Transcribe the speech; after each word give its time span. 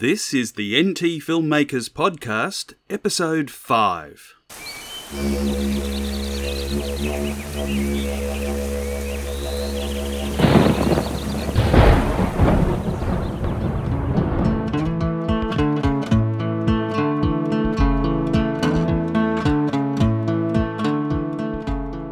This 0.00 0.32
is 0.32 0.52
the 0.52 0.80
NT 0.80 1.18
Filmmakers 1.18 1.90
Podcast, 1.90 2.74
Episode 2.88 3.50
5. 3.50 4.34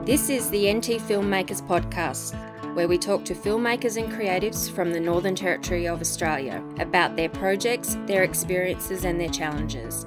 This 0.05 0.29
is 0.29 0.51
the 0.51 0.75
NT 0.75 0.99
Filmmakers 0.99 1.63
Podcast, 1.63 2.35
where 2.77 2.89
we 2.89 2.99
talk 2.99 3.25
to 3.25 3.35
filmmakers 3.35 3.97
and 3.97 4.13
creatives 4.13 4.71
from 4.71 4.93
the 4.93 5.01
Northern 5.01 5.35
Territory 5.35 5.89
of 5.89 6.03
Australia 6.03 6.63
about 6.79 7.17
their 7.17 7.31
projects, 7.31 7.97
their 8.05 8.23
experiences, 8.23 9.07
and 9.07 9.19
their 9.19 9.31
challenges. 9.31 10.05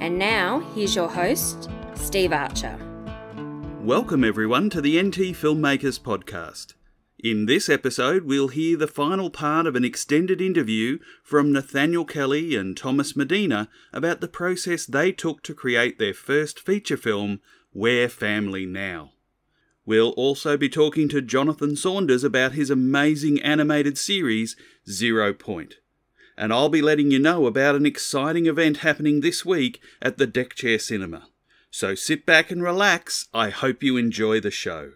And 0.00 0.18
now, 0.18 0.60
here's 0.74 0.96
your 0.96 1.10
host, 1.10 1.68
Steve 1.94 2.32
Archer. 2.32 2.78
Welcome, 3.82 4.24
everyone, 4.24 4.70
to 4.70 4.80
the 4.80 4.98
NT 4.98 5.36
Filmmakers 5.36 6.00
Podcast. 6.00 6.72
In 7.18 7.44
this 7.44 7.68
episode, 7.68 8.24
we'll 8.24 8.48
hear 8.48 8.78
the 8.78 8.88
final 8.88 9.28
part 9.28 9.66
of 9.66 9.76
an 9.76 9.84
extended 9.84 10.40
interview 10.40 10.98
from 11.22 11.52
Nathaniel 11.52 12.06
Kelly 12.06 12.56
and 12.56 12.74
Thomas 12.74 13.14
Medina 13.14 13.68
about 13.92 14.22
the 14.22 14.28
process 14.28 14.86
they 14.86 15.12
took 15.12 15.42
to 15.42 15.52
create 15.52 15.98
their 15.98 16.14
first 16.14 16.60
feature 16.60 16.96
film, 16.96 17.42
We're 17.74 18.08
Family 18.08 18.64
Now. 18.64 19.13
We'll 19.86 20.10
also 20.10 20.56
be 20.56 20.68
talking 20.68 21.08
to 21.10 21.20
Jonathan 21.20 21.76
Saunders 21.76 22.24
about 22.24 22.52
his 22.52 22.70
amazing 22.70 23.40
animated 23.42 23.98
series, 23.98 24.56
Zero 24.88 25.34
Point. 25.34 25.74
And 26.36 26.52
I'll 26.52 26.70
be 26.70 26.82
letting 26.82 27.10
you 27.10 27.18
know 27.18 27.46
about 27.46 27.74
an 27.74 27.86
exciting 27.86 28.46
event 28.46 28.78
happening 28.78 29.20
this 29.20 29.44
week 29.44 29.80
at 30.00 30.16
the 30.18 30.26
Deckchair 30.26 30.80
Cinema. 30.80 31.28
So 31.70 31.94
sit 31.94 32.24
back 32.24 32.50
and 32.50 32.62
relax. 32.62 33.28
I 33.34 33.50
hope 33.50 33.82
you 33.82 33.96
enjoy 33.96 34.40
the 34.40 34.50
show. 34.50 34.92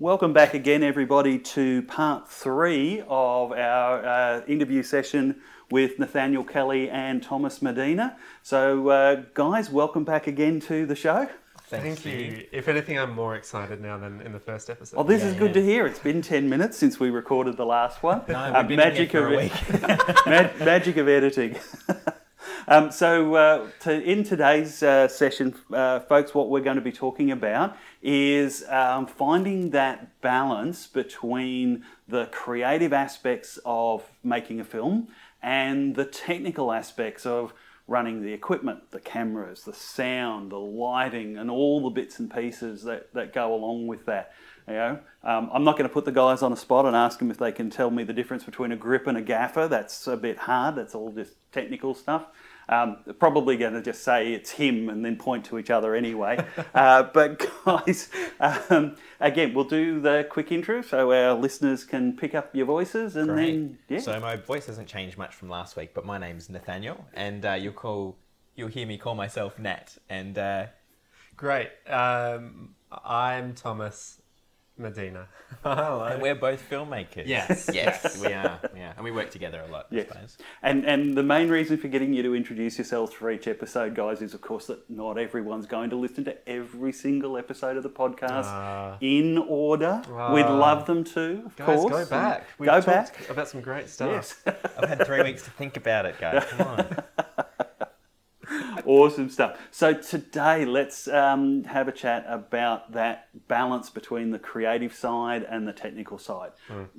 Welcome 0.00 0.32
back 0.32 0.54
again, 0.54 0.82
everybody, 0.82 1.38
to 1.38 1.82
part 1.82 2.26
three 2.26 3.00
of 3.06 3.52
our 3.52 4.02
uh, 4.02 4.40
interview 4.46 4.82
session 4.82 5.42
with 5.70 5.98
Nathaniel 5.98 6.42
Kelly 6.42 6.88
and 6.88 7.22
Thomas 7.22 7.60
Medina. 7.60 8.16
So, 8.42 8.88
uh, 8.88 9.22
guys, 9.34 9.68
welcome 9.68 10.04
back 10.04 10.26
again 10.26 10.58
to 10.60 10.86
the 10.86 10.94
show. 10.96 11.28
Thank 11.66 12.06
you. 12.06 12.46
If 12.50 12.66
anything, 12.68 12.98
I'm 12.98 13.12
more 13.14 13.36
excited 13.36 13.82
now 13.82 13.98
than 13.98 14.22
in 14.22 14.32
the 14.32 14.40
first 14.40 14.70
episode. 14.70 14.96
Oh, 14.98 15.02
this 15.02 15.22
is 15.22 15.34
good 15.34 15.52
to 15.52 15.62
hear. 15.62 15.84
It's 15.86 15.98
been 15.98 16.22
10 16.22 16.48
minutes 16.48 16.78
since 16.78 16.98
we 16.98 17.10
recorded 17.10 17.58
the 17.58 17.66
last 17.66 18.02
one. 18.02 18.22
No, 18.26 18.36
Uh, 18.36 18.60
we've 18.60 18.68
been 18.68 18.76
magic 18.78 19.12
here 19.12 19.28
for 19.28 19.34
a 19.34 19.36
week. 19.36 19.52
ma- 20.26 20.64
magic 20.64 20.96
of 20.96 21.08
editing. 21.08 21.56
um, 22.70 22.92
so, 22.92 23.34
uh, 23.34 23.66
to, 23.80 24.00
in 24.02 24.22
today's 24.22 24.82
uh, 24.82 25.08
session, 25.08 25.54
uh, 25.72 26.00
folks, 26.00 26.32
what 26.32 26.48
we're 26.48 26.60
going 26.60 26.76
to 26.76 26.82
be 26.82 26.92
talking 26.92 27.32
about 27.32 27.76
is 28.00 28.64
um, 28.68 29.06
finding 29.06 29.70
that 29.70 30.20
balance 30.20 30.86
between 30.86 31.84
the 32.08 32.26
creative 32.26 32.92
aspects 32.92 33.58
of 33.64 34.04
making 34.22 34.60
a 34.60 34.64
film 34.64 35.08
and 35.42 35.96
the 35.96 36.04
technical 36.04 36.72
aspects 36.72 37.26
of 37.26 37.52
running 37.88 38.22
the 38.22 38.32
equipment, 38.32 38.92
the 38.92 39.00
cameras, 39.00 39.64
the 39.64 39.74
sound, 39.74 40.52
the 40.52 40.56
lighting, 40.56 41.36
and 41.36 41.50
all 41.50 41.82
the 41.82 41.90
bits 41.90 42.20
and 42.20 42.32
pieces 42.32 42.84
that, 42.84 43.12
that 43.14 43.32
go 43.32 43.52
along 43.52 43.88
with 43.88 44.06
that. 44.06 44.32
You 44.68 44.74
know, 44.74 44.98
um, 45.24 45.50
I'm 45.52 45.64
not 45.64 45.76
going 45.76 45.88
to 45.88 45.92
put 45.92 46.04
the 46.04 46.12
guys 46.12 46.40
on 46.42 46.52
a 46.52 46.56
spot 46.56 46.86
and 46.86 46.94
ask 46.94 47.18
them 47.18 47.32
if 47.32 47.38
they 47.38 47.50
can 47.50 47.68
tell 47.68 47.90
me 47.90 48.04
the 48.04 48.12
difference 48.12 48.44
between 48.44 48.70
a 48.70 48.76
grip 48.76 49.08
and 49.08 49.18
a 49.18 49.22
gaffer. 49.22 49.66
That's 49.66 50.06
a 50.06 50.16
bit 50.16 50.38
hard. 50.38 50.76
That's 50.76 50.94
all 50.94 51.10
just 51.10 51.34
technical 51.50 51.94
stuff. 51.94 52.26
Um, 52.70 52.98
probably 53.18 53.56
going 53.56 53.74
to 53.74 53.82
just 53.82 54.04
say 54.04 54.32
it's 54.32 54.52
him 54.52 54.88
and 54.88 55.04
then 55.04 55.16
point 55.16 55.44
to 55.46 55.58
each 55.58 55.70
other 55.70 55.94
anyway. 55.94 56.42
uh, 56.74 57.02
but 57.02 57.44
guys, 57.64 58.08
um, 58.38 58.96
again, 59.18 59.52
we'll 59.54 59.64
do 59.64 60.00
the 60.00 60.24
quick 60.30 60.52
intro 60.52 60.80
so 60.80 61.12
our 61.12 61.34
listeners 61.34 61.84
can 61.84 62.16
pick 62.16 62.34
up 62.34 62.54
your 62.54 62.66
voices 62.66 63.16
and 63.16 63.36
then 63.36 63.78
yeah. 63.88 63.98
So 63.98 64.18
my 64.20 64.36
voice 64.36 64.66
hasn't 64.66 64.86
changed 64.86 65.18
much 65.18 65.34
from 65.34 65.48
last 65.48 65.76
week, 65.76 65.94
but 65.94 66.06
my 66.06 66.16
name's 66.16 66.48
Nathaniel, 66.48 67.04
and 67.12 67.44
uh, 67.44 67.54
you'll 67.54 67.72
call 67.72 68.16
you'll 68.54 68.68
hear 68.68 68.86
me 68.86 68.98
call 68.98 69.16
myself 69.16 69.58
Nat. 69.58 69.98
And 70.08 70.38
uh, 70.38 70.66
Great. 71.40 71.70
Um, 71.88 72.74
I'm 72.92 73.54
Thomas 73.54 74.19
Medina. 74.80 75.28
Hello. 75.62 76.04
and 76.04 76.20
we're 76.22 76.34
both 76.34 76.68
filmmakers. 76.68 77.26
Yes. 77.26 77.68
yes, 77.74 78.20
we 78.20 78.32
are. 78.32 78.58
Yeah, 78.74 78.92
and 78.96 79.04
we 79.04 79.10
work 79.10 79.30
together 79.30 79.62
a 79.66 79.70
lot. 79.70 79.86
Yes. 79.90 80.06
I 80.10 80.14
suppose. 80.14 80.38
And 80.62 80.84
and 80.84 81.16
the 81.16 81.22
main 81.22 81.48
reason 81.48 81.76
for 81.76 81.88
getting 81.88 82.12
you 82.14 82.22
to 82.22 82.34
introduce 82.34 82.78
yourselves 82.78 83.12
for 83.12 83.30
each 83.30 83.46
episode, 83.46 83.94
guys, 83.94 84.22
is 84.22 84.34
of 84.34 84.40
course 84.40 84.66
that 84.66 84.88
not 84.90 85.18
everyone's 85.18 85.66
going 85.66 85.90
to 85.90 85.96
listen 85.96 86.24
to 86.24 86.48
every 86.48 86.92
single 86.92 87.36
episode 87.36 87.76
of 87.76 87.82
the 87.82 87.90
podcast 87.90 88.44
Ah. 88.46 88.96
in 89.00 89.38
order. 89.38 90.02
We'd 90.32 90.44
Ah. 90.46 90.56
love 90.56 90.86
them 90.86 91.04
to, 91.04 91.42
of 91.46 91.56
Guys, 91.56 91.66
course. 91.80 91.92
go 91.92 92.04
back. 92.06 92.46
We've 92.58 92.68
Go 92.68 92.80
talked 92.80 92.86
back. 93.18 93.30
about 93.30 93.48
some 93.48 93.60
great 93.60 93.88
stuff. 93.88 94.10
Yes. 94.46 94.56
I've 94.78 94.88
had 94.88 95.06
three 95.06 95.22
weeks 95.22 95.42
to 95.44 95.50
think 95.50 95.76
about 95.76 96.06
it, 96.06 96.18
guys. 96.20 96.44
Come 96.56 96.66
on. 96.66 97.02
Awesome 98.90 99.28
stuff. 99.30 99.58
So 99.70 99.92
today, 99.94 100.64
let's 100.64 101.06
um, 101.08 101.64
have 101.64 101.86
a 101.88 101.92
chat 101.92 102.24
about 102.28 102.92
that 102.92 103.28
balance 103.48 103.88
between 103.90 104.30
the 104.30 104.38
creative 104.38 104.92
side 104.94 105.42
and 105.48 105.66
the 105.68 105.72
technical 105.72 106.18
side. 106.18 106.50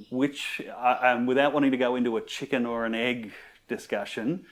Which, 0.09 0.62
uh, 0.75 0.97
um, 1.02 1.25
without 1.25 1.53
wanting 1.53 1.72
to 1.72 1.78
go 1.78 1.96
into 1.96 2.16
a 2.18 2.22
chicken 2.22 2.66
or 2.66 2.85
an 2.85 2.96
egg 2.96 3.34
discussion, 3.68 4.46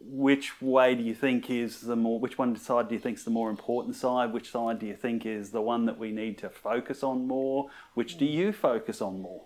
which 0.00 0.60
way 0.62 0.94
do 0.94 1.02
you 1.02 1.14
think 1.14 1.50
is 1.50 1.80
the 1.80 1.96
more? 1.96 2.20
Which 2.20 2.38
one 2.38 2.54
side 2.56 2.88
do 2.88 2.94
you 2.94 3.00
think 3.00 3.16
is 3.18 3.24
the 3.24 3.30
more 3.30 3.50
important 3.50 3.96
side? 3.96 4.32
Which 4.32 4.50
side 4.50 4.78
do 4.78 4.86
you 4.86 4.94
think 4.94 5.26
is 5.26 5.50
the 5.50 5.62
one 5.62 5.86
that 5.86 5.98
we 5.98 6.12
need 6.12 6.38
to 6.38 6.48
focus 6.50 7.02
on 7.02 7.26
more? 7.26 7.68
Which 7.94 8.16
do 8.18 8.24
you 8.24 8.52
focus 8.52 9.00
on 9.02 9.20
more? 9.22 9.42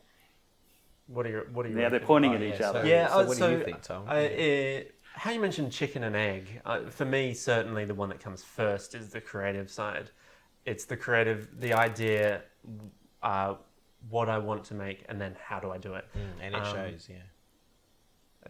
What 1.07 1.27
are 1.27 1.31
your 1.31 1.45
What 1.53 1.67
are 1.67 1.69
you? 1.71 1.75
Now 1.77 1.83
they're 1.83 1.93
reckon? 1.93 2.07
pointing 2.07 2.33
Oh, 2.33 2.35
at 2.35 2.41
yeah, 2.43 2.49
each 2.53 2.59
so- 2.59 2.65
other. 2.65 2.87
Yeah. 2.87 3.09
So 3.09 3.21
uh, 3.21 3.25
what 3.27 3.39
do 3.39 3.51
you 3.51 3.65
think, 3.65 3.83
Tom? 3.83 4.03
uh, 4.09 4.13
uh, 4.13 4.81
how 5.15 5.31
you 5.31 5.41
mentioned 5.41 5.73
chicken 5.73 6.05
and 6.05 6.17
egg. 6.17 6.61
Uh, 6.65 6.81
for 6.91 7.05
me, 7.05 7.35
certainly 7.35 7.85
the 7.85 7.95
one 7.95 8.09
that 8.09 8.21
comes 8.21 8.43
first 8.43 8.95
is 8.95 9.11
the 9.11 9.21
creative 9.21 9.71
side. 9.71 10.11
It's 10.65 10.85
the 10.85 10.97
creative, 10.97 11.49
the 11.61 11.73
idea, 11.75 12.43
uh, 13.23 13.55
what 14.11 14.29
I 14.29 14.39
want 14.39 14.65
to 14.65 14.75
make, 14.75 15.05
and 15.09 15.21
then 15.21 15.37
how 15.43 15.61
do 15.61 15.71
I 15.71 15.79
do 15.79 15.95
it. 15.95 16.07
Mm, 16.17 16.45
and 16.47 16.55
it 16.55 16.63
Um, 16.63 16.75
shows, 16.75 17.09
yeah. 17.11 17.23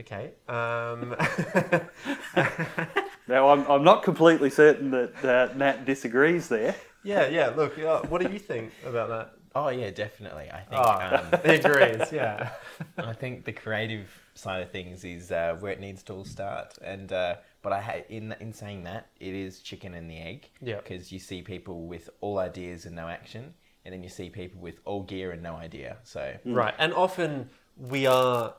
Okay. 0.01 0.33
Um, 0.49 1.15
Now 3.29 3.51
I'm, 3.51 3.65
I'm 3.67 3.85
not 3.85 4.03
completely 4.03 4.51
certain 4.51 4.91
that 4.91 5.25
uh, 5.25 5.55
Nat 5.57 5.85
disagrees 5.85 6.49
there. 6.49 6.75
yeah, 7.05 7.29
yeah. 7.29 7.49
Look, 7.55 7.79
uh, 7.79 8.01
what 8.03 8.21
do 8.21 8.31
you 8.33 8.39
think 8.39 8.73
about 8.85 9.09
that? 9.11 9.35
Oh 9.55 9.69
yeah, 9.69 9.91
definitely. 9.91 10.51
I 10.51 10.61
think. 10.61 10.81
Oh, 10.81 11.19
Um, 11.35 11.41
he 11.45 11.57
agrees. 11.57 12.13
Yeah. 12.13 12.51
I 12.99 13.13
think 13.13 13.45
the 13.45 13.53
creative 13.53 14.09
side 14.35 14.63
of 14.63 14.71
things 14.71 15.05
is 15.05 15.31
uh, 15.31 15.57
where 15.61 15.73
it 15.73 15.81
needs 15.81 16.03
to 16.05 16.15
all 16.15 16.25
start. 16.25 16.75
And 16.83 17.13
uh, 17.13 17.37
but 17.63 17.73
I 17.73 17.81
ha- 17.81 18.05
in 18.09 18.35
in 18.41 18.53
saying 18.53 18.85
that, 18.85 19.09
it 19.21 19.35
is 19.35 19.61
chicken 19.61 19.95
and 19.95 20.11
the 20.11 20.19
egg. 20.19 20.51
Yeah. 20.61 20.77
Because 20.77 21.13
you 21.13 21.19
see 21.19 21.43
people 21.43 21.87
with 21.87 22.09
all 22.21 22.39
ideas 22.39 22.87
and 22.87 22.97
no 22.97 23.09
action, 23.09 23.55
and 23.85 23.93
then 23.93 24.03
you 24.03 24.09
see 24.09 24.31
people 24.31 24.61
with 24.61 24.81
all 24.85 25.03
gear 25.03 25.33
and 25.33 25.43
no 25.43 25.55
idea. 25.57 25.99
So 26.05 26.35
Right, 26.45 26.75
and 26.79 26.93
often 26.95 27.49
we 27.77 28.07
are 28.07 28.55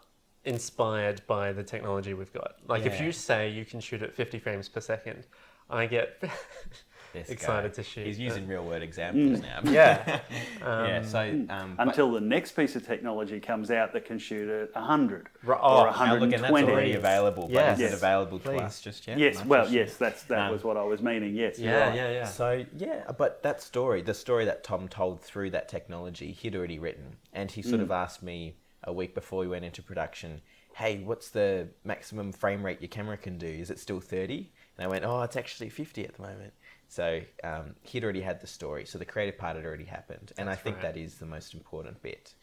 inspired 0.46 1.22
by 1.28 1.54
the 1.54 1.64
technology 1.64 2.14
we've 2.14 2.34
got. 2.34 2.56
Like 2.68 2.86
if 2.86 3.00
you 3.00 3.12
say 3.12 3.50
you 3.50 3.66
can 3.66 3.80
shoot 3.80 4.02
at 4.04 4.14
50 4.14 4.40
frames 4.40 4.68
per 4.70 4.82
second, 4.82 5.26
I 5.70 5.86
get 5.86 6.22
this 7.14 7.30
excited 7.30 7.72
guy, 7.72 7.76
to 7.76 7.84
shoot. 7.84 8.06
He's 8.08 8.20
using 8.20 8.48
real 8.48 8.64
world 8.66 8.82
examples 8.84 9.42
now. 9.42 9.60
yeah. 9.72 10.20
yeah. 10.62 10.98
Um, 10.98 11.04
So 11.06 11.20
um, 11.50 11.76
but- 11.78 11.88
until 11.88 12.12
the 12.12 12.20
next 12.22 12.52
piece 12.54 12.76
of 12.76 12.86
technology 12.86 13.40
comes 13.40 13.72
out 13.72 13.94
that 13.94 14.06
can 14.06 14.18
shoot 14.20 14.50
at 14.50 14.74
100 14.76 15.30
Ri- 15.44 15.54
or 15.54 15.60
oh, 15.62 15.84
now 15.86 16.14
look, 16.16 16.24
and 16.24 16.34
that's 16.34 16.42
120. 16.52 16.72
already 16.72 16.94
available. 16.94 17.44
But 17.44 17.52
Yes. 17.54 17.78
is 17.78 17.82
Yes. 17.82 17.92
it 17.94 17.96
available 17.96 18.40
to 18.40 18.56
us 18.58 18.82
just 18.82 19.08
yet? 19.08 19.18
yes, 19.18 19.46
well, 19.46 19.64
just 19.64 19.74
yes, 19.74 19.98
that's 19.98 20.24
that 20.24 20.48
Um, 20.48 20.52
was 20.52 20.64
what 20.64 20.76
I 20.78 20.84
was 20.84 21.02
meaning. 21.02 21.36
Yes, 21.36 21.60
you're 21.60 21.72
Yeah, 21.72 21.88
right. 21.88 21.96
yeah, 21.96 22.12
yeah. 22.12 22.26
So 22.26 22.66
yeah, 22.76 23.12
but 23.18 23.44
that 23.44 23.62
story, 23.62 24.02
the 24.02 24.14
story 24.14 24.46
that 24.46 24.64
Tom 24.64 24.88
told 24.88 25.22
through 25.22 25.52
that 25.52 25.70
technology, 25.70 26.32
he'd 26.32 26.56
already 26.56 26.80
written, 26.80 27.18
and 27.32 27.52
he 27.52 27.62
sort 27.62 27.82
of 27.82 27.92
asked 27.92 28.24
me 28.24 28.56
a 28.84 28.92
week 28.92 29.14
before 29.16 29.40
we 29.40 29.48
went 29.48 29.64
into 29.64 29.82
production, 29.82 30.42
"Hey, 30.76 31.04
what's 31.04 31.30
the 31.30 31.70
maximum 31.84 32.32
frame 32.32 32.66
rate 32.66 32.82
your 32.82 32.90
camera 32.90 33.18
can 33.18 33.38
do? 33.38 33.48
Is 33.48 33.70
it 33.70 33.80
still 33.80 34.00
30?" 34.00 34.52
And 34.78 34.86
I 34.86 34.88
went, 34.88 35.06
"Oh, 35.06 35.22
it's 35.22 35.36
actually 35.36 35.70
50 35.70 36.06
at 36.06 36.16
the 36.16 36.22
moment." 36.22 36.54
So 36.88 37.22
um, 37.44 37.76
he'd 37.82 38.04
already 38.04 38.22
had 38.22 38.40
the 38.42 38.48
story, 38.48 38.86
so 38.86 38.98
the 38.98 39.06
creative 39.06 39.38
part 39.38 39.56
had 39.56 39.66
already 39.66 39.86
happened, 39.86 40.32
and 40.38 40.50
I 40.50 40.54
That's 40.54 40.64
think 40.64 40.76
right. 40.78 40.94
that 40.94 40.98
is 40.98 41.16
the 41.16 41.26
most 41.26 41.54
important 41.54 42.02
bit. 42.02 42.36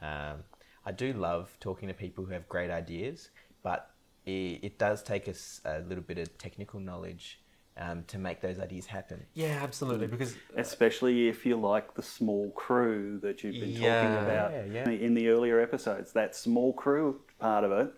Um, 0.00 0.44
I 0.84 0.92
do 0.92 1.12
love 1.12 1.56
talking 1.60 1.88
to 1.88 1.94
people 1.94 2.24
who 2.24 2.32
have 2.32 2.48
great 2.48 2.70
ideas, 2.70 3.30
but 3.62 3.90
it, 4.26 4.60
it 4.62 4.78
does 4.78 5.02
take 5.02 5.28
us 5.28 5.60
a 5.64 5.80
little 5.80 6.02
bit 6.02 6.18
of 6.18 6.36
technical 6.38 6.80
knowledge 6.80 7.41
um, 7.76 8.04
to 8.04 8.18
make 8.18 8.40
those 8.40 8.58
ideas 8.58 8.86
happen. 8.86 9.24
Yeah, 9.34 9.58
absolutely. 9.62 10.06
Because 10.06 10.36
especially 10.56 11.28
if 11.28 11.46
you 11.46 11.56
like 11.56 11.94
the 11.94 12.02
small 12.02 12.50
crew 12.50 13.18
that 13.22 13.42
you've 13.42 13.54
been 13.54 13.70
Yeah. 13.70 14.02
talking 14.02 14.24
about 14.24 14.52
Yeah, 14.52 14.64
yeah. 14.64 14.90
in 14.90 15.14
the 15.14 15.28
earlier 15.28 15.60
episodes. 15.60 16.12
That 16.12 16.34
small 16.36 16.72
crew 16.72 17.20
part 17.38 17.64
of 17.64 17.72
it 17.72 17.92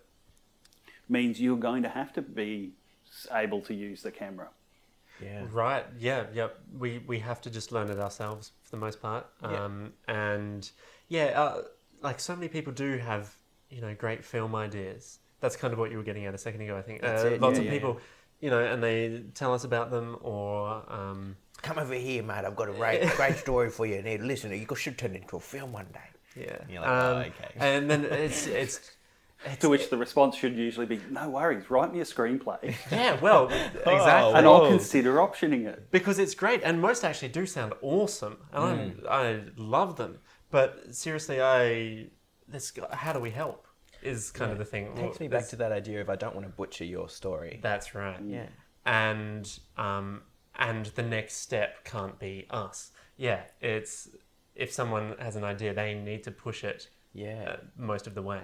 means 1.09 1.41
you're 1.41 1.57
going 1.57 1.83
to 1.83 1.89
have 1.89 2.13
to 2.13 2.21
be 2.21 2.73
able 3.31 3.61
to 3.61 3.73
use 3.73 4.01
the 4.01 4.11
camera. 4.11 4.49
Yeah. 5.21 5.45
Right. 5.51 5.85
Yeah. 5.97 6.25
Yeah. 6.33 6.47
We 6.77 6.99
we 7.07 7.19
have 7.19 7.41
to 7.41 7.49
just 7.49 7.71
learn 7.71 7.89
it 7.89 7.99
ourselves 7.99 8.51
for 8.63 8.71
the 8.71 8.77
most 8.77 9.01
part. 9.01 9.27
Yeah. 9.41 9.63
Um, 9.63 9.93
and 10.07 10.69
yeah, 11.07 11.41
uh, 11.41 11.61
like 12.01 12.19
so 12.19 12.35
many 12.35 12.47
people 12.49 12.73
do 12.73 12.97
have 12.97 13.33
you 13.69 13.81
know 13.81 13.93
great 13.95 14.23
film 14.23 14.55
ideas. 14.55 15.19
That's 15.39 15.55
kind 15.55 15.73
of 15.73 15.79
what 15.79 15.91
you 15.91 15.97
were 15.97 16.03
getting 16.03 16.25
at 16.25 16.33
a 16.33 16.37
second 16.37 16.61
ago. 16.61 16.77
I 16.77 16.81
think 16.81 17.03
uh, 17.03 17.07
it, 17.07 17.41
lots 17.41 17.55
yeah, 17.55 17.59
of 17.59 17.65
yeah, 17.65 17.71
people, 17.71 17.99
you 18.39 18.49
know, 18.49 18.59
and 18.63 18.83
they 18.83 19.23
tell 19.33 19.53
us 19.53 19.63
about 19.63 19.91
them 19.91 20.17
or. 20.21 20.83
Um, 20.87 21.37
Come 21.61 21.79
over 21.79 21.95
here, 21.95 22.21
mate. 22.21 22.45
I've 22.45 22.55
got 22.55 22.69
a 22.69 22.73
great, 22.73 23.07
great 23.15 23.37
story 23.37 23.69
for 23.71 23.85
you. 23.87 24.01
Need 24.01 24.21
listen. 24.21 24.51
You 24.51 24.75
should 24.75 24.97
turn 24.97 25.15
it 25.15 25.23
into 25.23 25.37
a 25.37 25.39
film 25.39 25.71
one 25.71 25.87
day. 25.93 26.43
yeah. 26.43 26.57
You're 26.69 26.81
like, 26.81 26.89
oh, 26.89 27.11
Um, 27.15 27.17
okay. 27.21 27.53
And 27.57 27.89
then 27.89 28.05
it's 28.05 28.45
it's. 28.47 28.91
To 29.59 29.69
which 29.69 29.89
the 29.91 29.97
response 29.97 30.35
should 30.37 30.55
usually 30.55 30.87
be, 30.87 30.99
"No 31.11 31.29
worries, 31.29 31.69
write 31.69 31.93
me 31.93 31.99
a 31.99 32.03
screenplay, 32.03 32.73
Yeah, 32.91 33.19
well, 33.19 33.45
exactly. 33.49 34.33
and 34.33 34.47
I'll 34.47 34.67
consider 34.69 35.15
optioning 35.17 35.67
it." 35.67 35.91
because 35.91 36.17
it's 36.17 36.33
great 36.33 36.61
and 36.63 36.81
most 36.81 37.03
actually 37.03 37.27
do 37.27 37.45
sound 37.45 37.73
awesome 37.81 38.37
and 38.51 39.03
I, 39.07 39.23
I 39.27 39.41
love 39.57 39.97
them 39.97 40.17
but 40.49 40.95
seriously 40.95 41.41
i 41.41 42.07
this 42.47 42.71
how 42.91 43.13
do 43.13 43.19
we 43.19 43.29
help 43.29 43.64
is 44.05 44.31
kind 44.31 44.51
of 44.51 44.57
the 44.57 44.65
thing 44.65 44.87
It 44.87 44.95
takes 44.95 45.19
me 45.19 45.27
back 45.27 45.47
to 45.49 45.55
that 45.57 45.71
idea 45.71 46.01
of 46.01 46.09
I 46.09 46.15
don't 46.15 46.35
want 46.35 46.45
to 46.47 46.53
butcher 46.53 46.85
your 46.85 47.09
story. 47.09 47.59
that's 47.61 47.95
right 47.95 48.19
Yeah. 48.25 48.47
and 48.85 49.59
um 49.77 50.21
and 50.57 50.85
the 50.87 51.03
next 51.03 51.35
step 51.37 51.83
can't 51.83 52.17
be 52.19 52.47
us 52.49 52.91
yeah 53.17 53.41
it's 53.61 54.09
if 54.55 54.71
someone 54.71 55.15
has 55.19 55.35
an 55.35 55.43
idea 55.43 55.73
they 55.73 55.93
need 55.95 56.23
to 56.23 56.31
push 56.31 56.63
it 56.63 56.87
Yeah. 57.13 57.43
uh, 57.49 57.57
most 57.77 58.07
of 58.07 58.13
the 58.15 58.21
way 58.21 58.41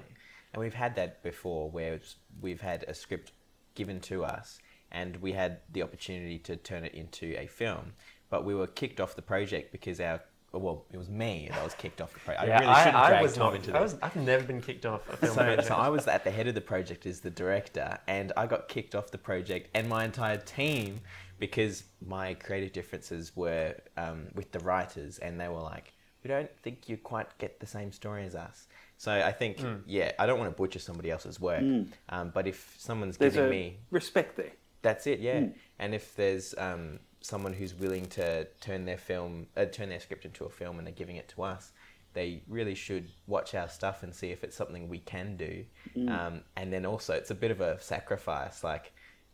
And 0.54 0.60
we've 0.62 0.74
had 0.86 0.96
that 0.96 1.24
before 1.24 1.70
where 1.72 2.00
we've 2.42 2.62
had 2.62 2.84
a 2.88 2.94
script 2.94 3.32
given 3.76 4.00
to 4.02 4.26
us 4.26 4.60
and 4.92 5.16
we 5.18 5.32
had 5.32 5.60
the 5.72 5.82
opportunity 5.84 6.38
to 6.40 6.58
turn 6.58 6.84
it 6.84 6.94
into 6.94 7.34
a 7.40 7.48
film, 7.48 7.94
but 8.30 8.44
we 8.44 8.54
were 8.54 8.68
kicked 8.68 9.00
off 9.00 9.16
the 9.16 9.22
project 9.22 9.72
because 9.72 10.02
our 10.02 10.20
well, 10.54 10.86
it 10.92 10.98
was 10.98 11.10
me 11.10 11.48
that 11.52 11.64
was 11.64 11.74
kicked 11.76 12.02
off 12.02 12.14
the 12.14 12.20
project. 12.20 12.44
I 12.52 12.60
really 12.60 12.74
shouldn't 12.76 13.06
drag 13.08 13.22
was 13.24 13.34
Tom 13.36 13.46
not 13.46 13.56
into 13.56 13.70
I 13.76 13.82
this. 13.82 13.94
was, 13.94 14.02
I've 14.02 14.16
never 14.18 14.44
been 14.44 14.62
kicked 14.62 14.86
off 14.86 15.08
a 15.10 15.18
film 15.18 15.34
So, 15.36 15.44
project. 15.44 15.68
so 15.68 15.76
I 15.76 15.90
was 15.90 16.08
at 16.08 16.24
the 16.24 16.32
head 16.32 16.48
of 16.48 16.56
the 16.56 16.62
project 16.62 17.06
as 17.06 17.22
the 17.22 17.30
director, 17.30 17.98
and 18.08 18.34
I 18.36 18.48
got 18.48 18.68
kicked 18.68 18.94
off 18.96 19.12
the 19.12 19.18
project 19.18 19.70
and 19.74 19.88
my 19.88 20.04
entire 20.04 20.38
team 20.38 21.02
because 21.40 21.84
my 22.06 22.34
creative 22.36 22.72
differences 22.74 23.36
were 23.36 23.76
um, 23.98 24.28
with 24.36 24.52
the 24.52 24.60
writers, 24.60 25.18
and 25.20 25.40
they 25.40 25.48
were 25.48 25.62
like, 25.62 25.94
"We 26.24 26.28
don't 26.28 26.50
think 26.64 26.88
you 26.90 26.98
quite 26.98 27.36
get 27.40 27.60
the 27.60 27.66
same 27.66 27.92
story 27.92 28.26
as 28.26 28.36
us." 28.36 28.68
So 28.98 29.12
I 29.12 29.32
think, 29.32 29.60
Hmm. 29.60 29.78
yeah, 29.88 30.12
I 30.20 30.28
don't 30.28 30.38
want 30.38 30.52
to 30.52 30.56
butcher 30.56 30.78
somebody 30.78 31.10
else's 31.10 31.40
work, 31.40 31.64
um, 32.10 32.30
but 32.34 32.46
if 32.46 32.76
someone's 32.78 33.18
There's 33.18 33.34
giving 33.34 33.48
a 33.48 33.52
me 33.52 33.78
respect 33.90 34.36
there. 34.38 34.52
that's 34.84 35.08
it, 35.08 35.20
yeah. 35.20 35.46
And 35.80 35.96
if 35.96 36.16
there's 36.16 36.54
um, 36.60 37.00
someone 37.22 37.54
who's 37.54 37.74
willing 37.74 38.06
to 38.08 38.46
turn 38.62 38.86
their 38.86 38.98
film, 38.98 39.48
uh, 39.56 39.66
turn 39.66 39.90
their 39.90 40.00
script 40.00 40.26
into 40.26 40.46
a 40.46 40.50
film, 40.50 40.78
and 40.78 40.88
they're 40.88 40.94
giving 40.94 41.16
it 41.18 41.28
to 41.30 41.44
us, 41.44 41.72
they 42.14 42.42
really 42.48 42.76
should 42.76 43.10
watch 43.28 43.56
our 43.56 43.70
stuff 43.70 44.04
and 44.04 44.14
see 44.14 44.32
if 44.32 44.44
it's 44.44 44.56
something 44.56 44.90
we 44.90 45.00
can 45.00 45.38
do. 45.38 45.64
Um, 46.08 46.42
and 46.58 46.74
then 46.74 46.86
also, 46.86 47.14
it's 47.14 47.32
a 47.32 47.36
bit 47.36 47.52
of 47.52 47.62
a 47.62 47.80
sacrifice. 47.82 48.64
Like 48.64 48.92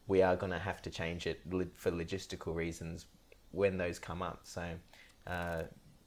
we 0.07 0.22
are 0.22 0.36
going 0.36 0.51
to 0.51 0.60
have 0.60 0.81
to 0.84 0.89
change 0.89 1.25
it 1.28 1.39
lo- 1.51 1.66
for 1.75 1.92
logistical 1.92 2.54
reasons 2.54 3.06
when 3.51 3.78
those 3.78 3.98
come 4.00 4.22
up. 4.22 4.42
So, 4.44 4.63
uh, 5.25 5.63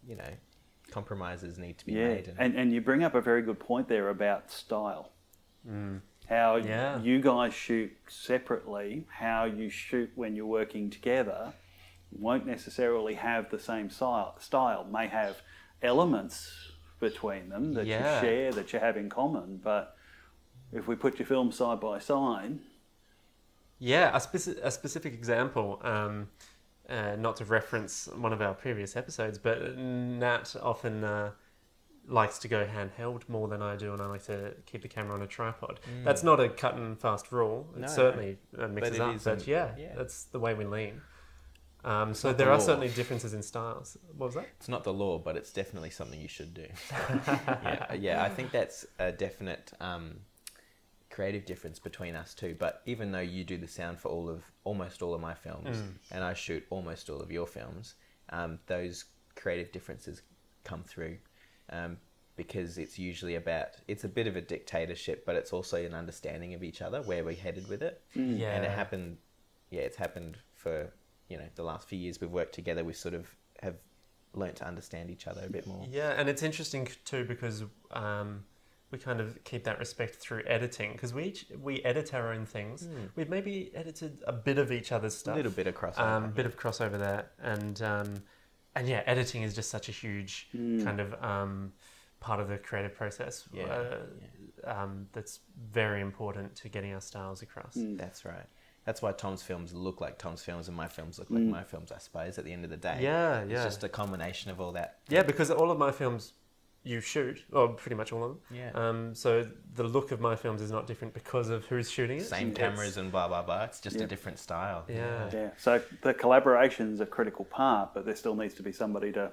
you 0.06 0.14
know, 0.16 0.30
compromises 0.90 1.58
need 1.58 1.78
to 1.78 1.86
be 1.86 1.92
Yeah, 1.92 2.08
made. 2.08 2.34
and 2.38 2.54
and 2.56 2.72
you 2.72 2.80
bring 2.80 3.02
up 3.02 3.14
a 3.14 3.20
very 3.20 3.42
good 3.42 3.58
point 3.58 3.88
there 3.88 4.08
about 4.08 4.50
style. 4.50 5.10
How 6.28 6.56
Yeah. 6.56 7.00
you 7.02 7.20
guys 7.20 7.52
shoot 7.52 7.92
separately, 8.08 9.06
how 9.10 9.44
you 9.44 9.68
shoot 9.68 10.10
when 10.14 10.36
you're 10.36 10.46
working 10.46 10.88
together, 10.90 11.52
won't 12.12 12.46
necessarily 12.46 13.14
have 13.14 13.50
the 13.50 13.58
same 13.58 13.90
style. 13.90 14.36
Style 14.40 14.84
may 14.84 15.06
have 15.08 15.40
elements 15.82 16.72
between 16.98 17.48
them 17.48 17.72
that 17.74 17.86
Yeah. 17.86 18.16
you 18.16 18.26
share, 18.26 18.52
that 18.52 18.72
you 18.72 18.78
have 18.78 18.96
in 18.96 19.08
common, 19.08 19.58
but 19.62 19.96
if 20.72 20.86
we 20.86 20.94
put 20.96 21.18
your 21.18 21.26
films 21.26 21.56
side 21.56 21.80
by 21.80 21.98
side, 21.98 22.58
Yeah, 23.78 24.14
a, 24.14 24.20
speci- 24.20 24.58
a 24.62 24.70
specific 24.70 25.14
example, 25.14 25.80
um, 25.82 26.28
uh, 26.88 27.16
not 27.16 27.36
to 27.36 27.44
reference 27.46 28.08
one 28.08 28.32
of 28.32 28.42
our 28.42 28.52
previous 28.52 28.94
episodes, 28.96 29.38
but 29.38 29.76
Nat 29.78 30.54
often 30.60 31.02
uh, 31.02 31.30
likes 32.06 32.38
to 32.40 32.48
go 32.48 32.66
handheld 32.66 33.26
more 33.28 33.48
than 33.48 33.62
I 33.62 33.76
do, 33.76 33.94
and 33.94 34.02
I 34.02 34.06
like 34.06 34.24
to 34.24 34.52
keep 34.66 34.82
the 34.82 34.88
camera 34.88 35.14
on 35.14 35.22
a 35.22 35.26
tripod. 35.26 35.80
That's 36.04 36.22
not 36.22 36.40
a 36.40 36.48
cut 36.50 36.74
and 36.74 37.00
fast 37.00 37.32
rule. 37.32 37.68
It 37.74 37.78
Mm. 37.78 37.80
No, 37.82 37.86
certainly 37.88 38.38
uh, 38.58 38.68
mixes 38.68 38.96
it 38.96 39.00
up, 39.00 39.14
is, 39.16 39.24
but 39.24 39.46
yeah, 39.46 39.70
yeah. 39.78 39.94
that's 39.96 40.24
the 40.24 40.38
way 40.40 40.52
we 40.52 40.66
lean. 40.66 41.00
Um, 41.84 42.12
so 42.14 42.32
there 42.32 42.46
the 42.46 42.52
are 42.52 42.58
law. 42.58 42.64
certainly 42.64 42.88
differences 42.90 43.32
in 43.34 43.42
styles. 43.42 43.96
What 44.16 44.26
was 44.26 44.34
that? 44.34 44.46
It's 44.58 44.68
not 44.68 44.84
the 44.84 44.92
law, 44.92 45.18
but 45.18 45.36
it's 45.36 45.52
definitely 45.52 45.90
something 45.90 46.20
you 46.20 46.28
should 46.28 46.52
do. 46.54 46.66
yeah, 47.10 47.92
yeah, 47.94 48.22
I 48.22 48.28
think 48.28 48.50
that's 48.50 48.86
a 48.98 49.12
definite 49.12 49.72
um, 49.80 50.16
creative 51.10 51.44
difference 51.46 51.78
between 51.78 52.14
us 52.14 52.34
two. 52.34 52.54
But 52.58 52.82
even 52.86 53.12
though 53.12 53.20
you 53.20 53.44
do 53.44 53.56
the 53.56 53.68
sound 53.68 53.98
for 53.98 54.08
all 54.08 54.28
of 54.28 54.42
almost 54.64 55.02
all 55.02 55.14
of 55.14 55.20
my 55.20 55.34
films, 55.34 55.78
Mm. 55.78 55.92
and 56.12 56.24
I 56.24 56.34
shoot 56.34 56.64
almost 56.70 57.08
all 57.10 57.20
of 57.20 57.30
your 57.30 57.46
films, 57.46 57.94
um, 58.30 58.58
those 58.66 59.06
creative 59.34 59.72
differences 59.72 60.22
come 60.64 60.82
through 60.84 61.16
um, 61.70 61.96
because 62.36 62.76
it's 62.78 62.98
usually 62.98 63.36
about 63.36 63.68
it's 63.88 64.04
a 64.04 64.08
bit 64.08 64.26
of 64.26 64.36
a 64.36 64.40
dictatorship, 64.40 65.24
but 65.24 65.34
it's 65.34 65.52
also 65.52 65.82
an 65.84 65.94
understanding 65.94 66.52
of 66.54 66.62
each 66.62 66.82
other 66.82 67.00
where 67.02 67.24
we're 67.24 67.34
headed 67.34 67.68
with 67.68 67.82
it. 67.82 68.02
Yeah. 68.14 68.54
and 68.54 68.64
it 68.64 68.70
happened. 68.70 69.16
Yeah, 69.70 69.82
it's 69.82 69.96
happened 69.96 70.36
for 70.54 70.92
you 71.30 71.38
know 71.38 71.44
the 71.54 71.62
last 71.62 71.88
few 71.88 71.98
years 71.98 72.20
we've 72.20 72.30
worked 72.30 72.54
together. 72.54 72.84
We 72.84 72.92
sort 72.92 73.14
of 73.14 73.24
have 73.62 73.76
learnt 74.34 74.56
to 74.56 74.66
understand 74.66 75.10
each 75.10 75.26
other 75.26 75.42
a 75.46 75.50
bit 75.50 75.66
more. 75.66 75.86
Yeah, 75.90 76.10
and 76.18 76.28
it's 76.28 76.42
interesting 76.42 76.88
too 77.04 77.24
because 77.24 77.64
um, 77.92 78.44
we 78.90 78.98
kind 78.98 79.20
of 79.20 79.42
keep 79.44 79.64
that 79.64 79.78
respect 79.78 80.16
through 80.16 80.42
editing 80.46 80.92
because 80.92 81.14
we 81.14 81.24
each, 81.24 81.46
we 81.60 81.80
edit 81.84 82.12
our 82.14 82.32
own 82.32 82.44
things. 82.46 82.86
We've 83.16 83.28
maybe 83.30 83.70
edited 83.74 84.22
a 84.26 84.32
bit 84.32 84.58
of 84.58 84.70
each 84.72 84.92
other's 84.92 85.16
stuff, 85.16 85.34
A 85.34 85.36
little 85.38 85.52
bit 85.52 85.66
of 85.66 85.74
crossover. 85.74 86.00
um, 86.00 86.30
bit 86.32 86.46
of 86.46 86.56
crossover 86.58 86.98
there, 86.98 87.30
and 87.42 87.80
um, 87.82 88.22
and 88.76 88.88
yeah, 88.88 89.02
editing 89.06 89.42
is 89.42 89.54
just 89.54 89.70
such 89.70 89.88
a 89.88 89.92
huge 89.92 90.48
kind 90.84 91.00
of 91.00 91.14
um, 91.22 91.72
part 92.20 92.38
of 92.40 92.48
the 92.48 92.58
creative 92.58 92.94
process. 92.94 93.48
Yeah, 93.52 93.64
uh, 93.64 93.96
Um, 94.64 95.08
that's 95.12 95.40
very 95.72 96.00
important 96.02 96.54
to 96.56 96.68
getting 96.68 96.92
our 96.94 97.00
styles 97.00 97.40
across. 97.42 97.74
That's 97.76 98.24
right. 98.24 98.46
That's 98.84 99.02
why 99.02 99.12
Tom's 99.12 99.42
films 99.42 99.74
look 99.74 100.00
like 100.00 100.18
Tom's 100.18 100.42
films 100.42 100.66
and 100.68 100.76
my 100.76 100.88
films 100.88 101.18
look 101.18 101.30
like 101.30 101.42
my 101.42 101.62
films. 101.62 101.92
I 101.92 101.98
suppose 101.98 102.38
at 102.38 102.44
the 102.44 102.52
end 102.52 102.64
of 102.64 102.70
the 102.70 102.76
day, 102.76 102.98
Yeah, 103.00 103.40
it's 103.42 103.52
yeah. 103.52 103.62
just 103.64 103.84
a 103.84 103.88
combination 103.88 104.50
of 104.50 104.60
all 104.60 104.72
that. 104.72 104.98
Yeah, 105.08 105.22
because 105.22 105.50
all 105.50 105.70
of 105.70 105.78
my 105.78 105.92
films 105.92 106.32
you 106.82 106.98
shoot, 107.02 107.44
or 107.52 107.68
pretty 107.68 107.94
much 107.94 108.10
all 108.10 108.24
of 108.24 108.30
them. 108.30 108.40
Yeah. 108.50 108.70
Um, 108.72 109.14
so 109.14 109.46
the 109.74 109.84
look 109.84 110.12
of 110.12 110.20
my 110.20 110.34
films 110.34 110.62
is 110.62 110.70
not 110.70 110.86
different 110.86 111.12
because 111.12 111.50
of 111.50 111.66
who's 111.66 111.90
shooting 111.90 112.18
it. 112.20 112.22
Same 112.24 112.52
It's- 112.52 112.56
cameras 112.70 112.96
and 112.96 113.12
blah 113.12 113.28
blah 113.28 113.42
blah. 113.42 113.64
It's 113.64 113.80
just 113.80 113.96
Yeah. 113.96 114.04
a 114.04 114.06
different 114.06 114.38
style. 114.38 114.86
Yeah. 114.88 115.28
yeah. 115.30 115.50
So 115.58 115.82
the 116.00 116.14
collaboration's 116.14 117.00
a 117.00 117.06
critical 117.06 117.44
part, 117.44 117.92
but 117.92 118.06
there 118.06 118.16
still 118.16 118.34
needs 118.34 118.54
to 118.54 118.62
be 118.62 118.72
somebody 118.72 119.12
to 119.12 119.30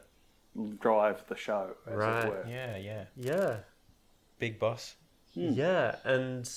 drive 0.80 1.24
the 1.30 1.38
show, 1.38 1.76
as 1.88 1.94
Right. 1.94 2.26
it 2.26 2.30
were. 2.30 2.46
yeah, 2.50 2.76
yeah. 2.78 3.06
Yeah. 3.16 3.58
Big 4.40 4.60
boss. 4.60 4.96
Yeah, 5.34 5.96
and 6.04 6.50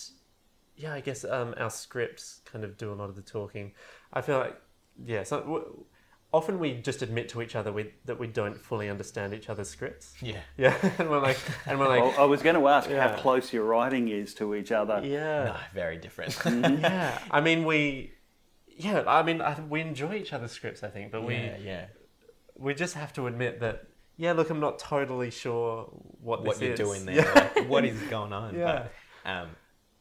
yeah, 0.82 0.94
I 0.94 1.00
guess 1.00 1.24
um, 1.24 1.54
our 1.58 1.70
scripts 1.70 2.40
kind 2.50 2.64
of 2.64 2.76
do 2.76 2.92
a 2.92 2.96
lot 3.00 3.08
of 3.10 3.16
the 3.16 3.22
talking. 3.22 3.72
I 4.12 4.20
feel 4.22 4.38
like 4.38 4.56
yeah, 5.04 5.22
so 5.22 5.40
w- 5.40 5.84
often 6.32 6.58
we 6.58 6.74
just 6.74 7.02
admit 7.02 7.28
to 7.30 7.42
each 7.42 7.56
other 7.56 7.72
we, 7.72 7.92
that 8.04 8.18
we 8.18 8.26
don't 8.26 8.56
fully 8.56 8.88
understand 8.88 9.34
each 9.34 9.48
other's 9.48 9.68
scripts. 9.68 10.14
Yeah. 10.20 10.40
Yeah, 10.56 10.76
and 10.98 11.08
we're 11.10 11.20
like, 11.20 11.38
and 11.66 11.78
we're 11.78 11.88
like, 11.88 12.02
Well, 12.02 12.14
I 12.18 12.24
was 12.24 12.42
going 12.42 12.56
to 12.56 12.68
ask 12.68 12.88
Yeah. 12.90 13.08
how 13.08 13.16
close 13.20 13.52
your 13.52 13.64
writing 13.64 14.08
is 14.08 14.34
to 14.34 14.54
each 14.54 14.72
other. 14.72 15.00
yeah, 15.04 15.44
No, 15.44 15.56
very 15.74 15.96
different. 15.98 16.38
yeah. 16.80 17.18
I 17.30 17.40
mean, 17.40 17.64
we, 17.64 18.12
yeah, 18.68 19.02
I 19.06 19.22
mean, 19.22 19.40
I, 19.40 19.58
we 19.60 19.80
enjoy 19.80 20.14
each 20.14 20.32
other's 20.32 20.52
scripts, 20.52 20.82
I 20.82 20.88
think, 20.88 21.10
but 21.12 21.22
we 21.26 21.34
yeah, 21.34 21.56
yeah. 21.62 21.84
we 22.56 22.74
just 22.74 22.94
have 22.94 23.12
to 23.14 23.26
admit 23.26 23.60
that. 23.60 23.86
Yeah, 24.16 24.32
look, 24.32 24.50
I'm 24.50 24.60
not 24.60 24.78
totally 24.78 25.30
sure 25.30 25.84
what 26.20 26.44
What 26.44 26.60
you're 26.60 26.72
is. 26.74 26.78
doing 26.78 27.06
there? 27.06 27.16
Yeah. 27.24 27.48
like, 27.56 27.68
what 27.70 27.84
is 27.86 27.98
going 28.10 28.32
on? 28.34 28.54
Yeah. 28.54 28.88
But 29.24 29.30
um, 29.30 29.48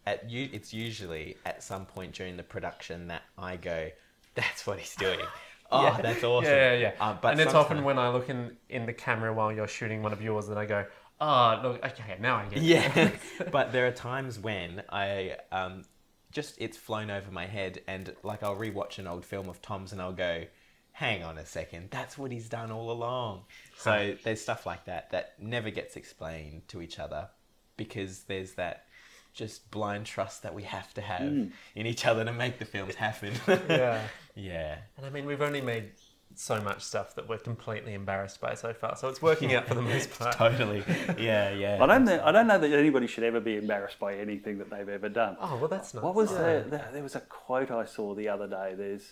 at 0.09 0.29
you, 0.29 0.49
it's 0.51 0.73
usually 0.73 1.37
at 1.45 1.63
some 1.63 1.85
point 1.85 2.13
during 2.13 2.37
the 2.37 2.43
production 2.43 3.07
that 3.07 3.23
I 3.37 3.55
go, 3.57 3.89
"That's 4.35 4.65
what 4.67 4.79
he's 4.79 4.95
doing." 4.95 5.19
Oh, 5.71 5.83
Yeah. 5.83 6.01
that's 6.01 6.23
awesome. 6.23 6.51
Yeah, 6.51 6.73
yeah, 6.73 6.79
yeah. 6.79 6.93
Uh, 6.99 7.15
but 7.21 7.33
and 7.33 7.41
it's 7.41 7.53
often 7.53 7.83
when 7.83 7.99
I 7.99 8.09
look 8.09 8.27
in, 8.27 8.57
in 8.69 8.87
the 8.87 8.93
camera 8.93 9.31
while 9.31 9.51
you're 9.51 9.67
shooting 9.67 10.01
one 10.01 10.11
of 10.11 10.19
yours 10.19 10.47
that 10.47 10.57
I 10.57 10.65
go, 10.65 10.83
oh, 11.21 11.59
look, 11.61 11.85
okay, 11.85 12.17
now 12.19 12.37
I 12.37 12.45
get 12.45 12.57
it. 12.57 12.63
Yeah, 12.63 13.11
but 13.51 13.71
there 13.71 13.85
are 13.87 13.91
times 13.91 14.39
when 14.39 14.81
I 14.89 15.37
um, 15.51 15.83
just 16.31 16.55
it's 16.59 16.77
flown 16.77 17.11
over 17.11 17.31
my 17.31 17.45
head, 17.45 17.81
and 17.87 18.15
like 18.23 18.41
I'll 18.41 18.55
rewatch 18.55 18.97
an 18.97 19.05
old 19.05 19.25
film 19.25 19.47
of 19.47 19.61
Tom's, 19.61 19.91
and 19.91 20.01
I'll 20.01 20.11
go, 20.11 20.45
"Hang 20.91 21.23
on 21.23 21.37
a 21.37 21.45
second, 21.45 21.89
that's 21.91 22.17
what 22.17 22.31
he's 22.31 22.49
done 22.49 22.71
all 22.71 22.89
along." 22.91 23.43
So 23.77 24.15
there's 24.23 24.41
stuff 24.41 24.65
like 24.65 24.85
that 24.85 25.11
that 25.11 25.33
never 25.39 25.69
gets 25.69 25.95
explained 25.95 26.67
to 26.69 26.81
each 26.81 26.99
other 26.99 27.29
because 27.77 28.23
there's 28.23 28.53
that 28.53 28.85
just 29.33 29.71
blind 29.71 30.05
trust 30.05 30.43
that 30.43 30.53
we 30.53 30.63
have 30.63 30.93
to 30.93 31.01
have 31.01 31.29
hmm. 31.29 31.45
in 31.75 31.86
each 31.86 32.05
other 32.05 32.24
to 32.25 32.33
make 32.33 32.59
the 32.59 32.65
films 32.65 32.95
happen. 32.95 33.33
Yeah. 33.69 34.01
yeah. 34.36 34.77
And 34.98 35.05
I 35.05 35.09
mean, 35.09 35.25
we've 35.25 35.41
only 35.41 35.62
made 35.62 35.91
so 36.36 36.62
much 36.62 36.81
stuff 36.81 37.15
that 37.15 37.27
we're 37.27 37.38
completely 37.38 37.93
embarrassed 37.93 38.39
by 38.39 38.53
so 38.53 38.74
far, 38.74 38.95
so 38.95 39.09
it's 39.09 39.21
working 39.21 39.53
out 39.53 39.67
for 39.67 39.75
the 39.75 39.81
most 39.81 40.09
part. 40.19 40.36
Totally. 40.36 40.83
Yeah, 41.17 41.51
yeah. 41.51 41.77
I 41.81 41.86
don't, 41.86 42.05
think, 42.05 42.21
I 42.21 42.31
don't 42.31 42.48
know 42.48 42.57
that 42.57 42.71
anybody 42.71 43.07
should 43.07 43.24
ever 43.24 43.39
be 43.39 43.57
embarrassed 43.57 44.00
by 44.00 44.15
anything 44.15 44.57
that 44.59 44.69
they've 44.69 44.88
ever 44.88 45.09
done. 45.09 45.38
Oh 45.39 45.57
well, 45.57 45.67
that's 45.67 45.93
nice. 45.93 46.03
What 46.03 46.15
was 46.15 46.31
Yeah. 46.31 46.59
the, 46.59 46.69
the, 46.69 46.83
there 46.93 47.03
was 47.03 47.15
a 47.15 47.21
quote 47.21 47.71
I 47.71 47.86
saw 47.86 48.13
the 48.15 48.29
other 48.29 48.48
day. 48.48 48.74
There's 48.77 49.12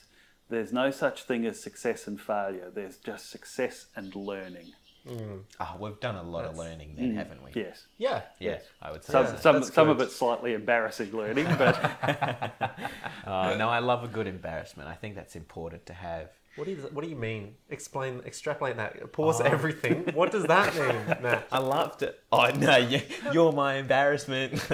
there's 0.49 0.71
no 0.71 0.91
such 0.91 1.23
thing 1.23 1.45
as 1.45 1.59
success 1.59 2.07
and 2.07 2.19
failure. 2.19 2.71
There's 2.73 2.97
just 2.97 3.29
success 3.29 3.87
and 3.95 4.15
learning. 4.15 4.73
Oh, 5.59 5.75
we've 5.79 5.99
done 5.99 6.15
a 6.15 6.23
lot 6.23 6.45
of 6.45 6.57
learning 6.57 6.95
then, 6.97 7.15
haven't 7.15 7.43
we? 7.43 7.51
Yes. 7.53 7.85
Yeah. 7.97 8.21
Yeah, 8.39 8.59
I 8.81 8.91
would 8.91 9.03
say. 9.03 9.13
Some, 9.13 9.25
Yeah, 9.25 9.35
some, 9.39 9.63
some 9.63 9.89
of 9.89 10.01
it's 10.01 10.15
slightly 10.15 10.53
embarrassing 10.53 11.11
learning, 11.15 11.45
but 11.57 11.75
Uh, 13.25 13.55
no, 13.57 13.69
I 13.69 13.79
love 13.79 14.03
a 14.03 14.07
good 14.07 14.27
embarrassment. 14.27 14.89
I 14.89 14.95
think 14.95 15.15
that's 15.15 15.35
important 15.35 15.85
to 15.87 15.93
have. 15.93 16.29
What 16.55 16.65
do 16.65 16.71
you 16.71 16.77
What 16.91 17.03
do 17.03 17.09
you 17.09 17.15
mean? 17.15 17.55
Explain. 17.69 18.21
Extrapolate 18.25 18.77
that. 18.77 19.11
Pause 19.11 19.41
everything. 19.41 20.05
What 20.13 20.31
does 20.31 20.43
that 20.45 20.73
mean, 20.75 21.17
Matt? 21.21 21.47
I 21.51 21.59
love 21.59 21.97
to. 21.99 22.15
Oh 22.31 22.49
no, 22.49 22.77
you, 22.77 23.01
you're 23.31 23.51
my 23.51 23.75
embarrassment. 23.75 24.67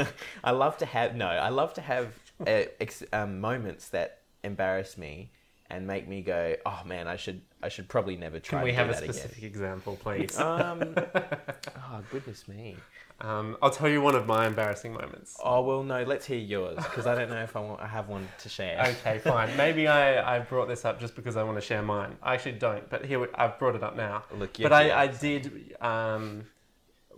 I 0.44 0.52
love 0.52 0.78
to 0.78 0.86
have 0.86 1.16
no. 1.16 1.28
I 1.28 1.50
love 1.50 1.74
to 1.74 1.82
have 1.82 2.08
uh, 2.48 2.63
ex, 2.80 3.04
um, 3.12 3.42
moments 3.42 3.90
that 3.90 4.20
embarrass 4.44 4.98
me 4.98 5.32
and 5.70 5.88
make 5.88 6.08
me 6.08 6.22
go, 6.22 6.55
"Oh 6.65 6.82
man, 6.86 7.08
I 7.08 7.15
should. 7.15 7.41
I 7.62 7.70
should 7.70 7.88
probably 7.88 8.15
never 8.15 8.39
try." 8.39 8.60
Can 8.60 8.65
we 8.65 8.72
to 8.72 8.77
have 8.77 8.89
a 8.89 8.98
specific 8.98 9.43
example, 9.43 9.98
please? 10.01 10.38
Um. 10.38 10.96
oh 11.77 12.01
goodness 12.12 12.48
me. 12.48 12.77
Um, 13.22 13.58
I'll 13.62 13.70
tell 13.70 13.88
you 13.88 14.01
one 14.01 14.15
of 14.15 14.27
my 14.27 14.48
embarrassing 14.48 14.93
moments. 14.93 15.38
Oh 15.41 15.62
well, 15.62 15.84
no. 15.84 16.03
Let's 16.03 16.25
hear 16.25 16.38
yours 16.38 16.75
because 16.77 17.08
I 17.08 17.15
don't 17.15 17.29
know 17.29 17.41
if 17.41 17.55
I, 17.55 17.60
want, 17.62 17.79
I 17.79 17.88
have 17.88 18.10
one 18.10 18.27
to 18.39 18.50
share. 18.50 18.82
Okay, 18.82 19.20
fine. 19.20 19.55
Maybe 19.58 19.88
I, 19.88 20.36
I 20.36 20.39
brought 20.39 20.67
this 20.67 20.84
up 20.84 21.00
just 21.00 21.15
because 21.15 21.38
I 21.38 21.43
want 21.43 21.58
to 21.58 21.62
share 21.62 21.82
mine. 21.82 22.17
I 22.22 22.34
actually 22.34 22.53
don't, 22.53 22.89
but 22.89 23.05
here 23.05 23.20
we, 23.20 23.27
I've 23.36 23.58
brought 23.60 23.75
it 23.75 23.84
up 23.84 23.96
now. 23.96 24.24
Look, 24.36 24.60
you're 24.60 24.70
but 24.70 24.75
I. 24.75 25.03
I 25.03 25.08
did. 25.08 25.75
Um, 25.79 26.46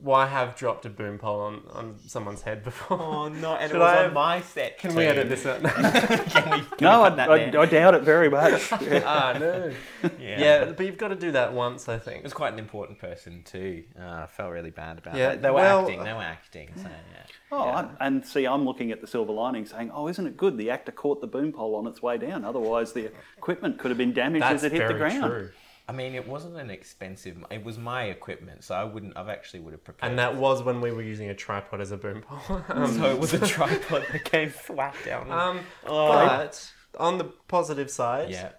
well, 0.05 0.15
I 0.17 0.27
have 0.27 0.55
dropped 0.55 0.85
a 0.85 0.89
boom 0.89 1.17
pole 1.17 1.41
on, 1.41 1.63
on 1.71 1.95
someone's 2.05 2.43
head 2.43 2.63
before. 2.63 3.01
Oh 3.01 3.27
no, 3.27 3.55
and 3.55 3.69
Should 3.71 3.77
it 3.77 3.79
was 3.79 3.97
I- 3.97 4.05
on 4.05 4.13
my 4.13 4.41
set. 4.41 4.77
Can 4.77 4.93
we 4.93 5.03
edit 5.05 5.29
this 5.29 5.45
out? 5.45 5.63
Can 5.63 6.49
we? 6.51 6.59
Can 6.61 6.65
no, 6.81 7.01
we 7.01 7.07
I, 7.07 7.09
that 7.15 7.29
I. 7.31 7.61
I 7.61 7.65
doubt 7.65 7.95
it 7.95 8.03
very 8.03 8.29
much. 8.29 8.71
ah, 8.71 9.35
no. 9.39 9.71
Yeah. 10.19 10.39
Yeah, 10.39 10.65
but 10.71 10.85
you've 10.85 10.97
got 10.99 11.07
to 11.07 11.15
do 11.15 11.31
that 11.31 11.53
once, 11.53 11.89
I 11.89 11.97
think. 11.97 12.17
It 12.19 12.23
was 12.23 12.33
quite 12.33 12.53
an 12.53 12.59
important 12.59 12.99
person 12.99 13.41
too. 13.43 13.83
Uh, 13.99 14.03
I 14.03 14.27
felt 14.27 14.51
really 14.51 14.69
bad 14.69 14.99
about 14.99 15.15
Yeah, 15.15 15.29
that. 15.29 15.41
They 15.41 15.49
were 15.49 15.55
well- 15.55 15.81
acting. 15.81 16.03
They 16.03 16.13
were 16.13 16.19
acting. 16.21 16.69
So 16.75 16.83
yeah. 16.83 17.23
Oh, 17.51 17.63
I, 17.63 17.87
and 18.01 18.25
see, 18.25 18.45
I'm 18.45 18.65
looking 18.65 18.91
at 18.91 19.01
the 19.01 19.07
silver 19.07 19.31
lining, 19.31 19.65
saying, 19.65 19.89
"Oh, 19.93 20.07
isn't 20.07 20.27
it 20.27 20.37
good? 20.37 20.57
The 20.57 20.69
actor 20.69 20.91
caught 20.91 21.21
the 21.21 21.27
boom 21.27 21.51
pole 21.51 21.75
on 21.75 21.87
its 21.87 22.01
way 22.01 22.17
down. 22.17 22.45
Otherwise, 22.45 22.93
the 22.93 23.11
equipment 23.37 23.79
could 23.79 23.89
have 23.91 23.97
been 23.97 24.13
damaged 24.13 24.43
That's 24.43 24.63
as 24.63 24.63
it 24.65 24.71
hit 24.73 24.79
very 24.79 24.93
the 24.93 24.99
ground." 24.99 25.23
true. 25.23 25.49
I 25.87 25.91
mean, 25.91 26.15
it 26.15 26.27
wasn't 26.27 26.57
an 26.57 26.69
expensive. 26.71 27.37
It 27.51 27.63
was 27.63 27.77
my 27.77 28.05
equipment, 28.05 28.63
so 28.63 28.73
I 28.75 28.83
wouldn't. 28.83 29.15
I've 29.15 29.29
actually 29.29 29.59
would 29.59 29.73
have 29.73 29.83
prepared. 29.83 30.09
And 30.09 30.17
that 30.19 30.35
was 30.35 30.63
when 30.63 30.81
we 30.81 30.91
were 30.91 31.03
using 31.03 31.29
a 31.29 31.35
tripod 31.35 31.79
as 31.79 31.91
a 31.91 31.97
boom 31.97 32.21
pole. 32.23 32.61
um, 32.69 32.91
so 32.97 33.05
it 33.11 33.19
was 33.19 33.33
a 33.33 33.39
tripod 33.45 34.03
that 34.11 34.25
came 34.25 34.49
flat 34.49 34.95
down. 35.05 35.31
um, 35.31 35.59
Oh. 35.85 36.07
but 36.07 36.71
on 36.99 37.17
the 37.19 37.25
positive 37.47 37.91
side, 37.91 38.29
yeah. 38.31 38.49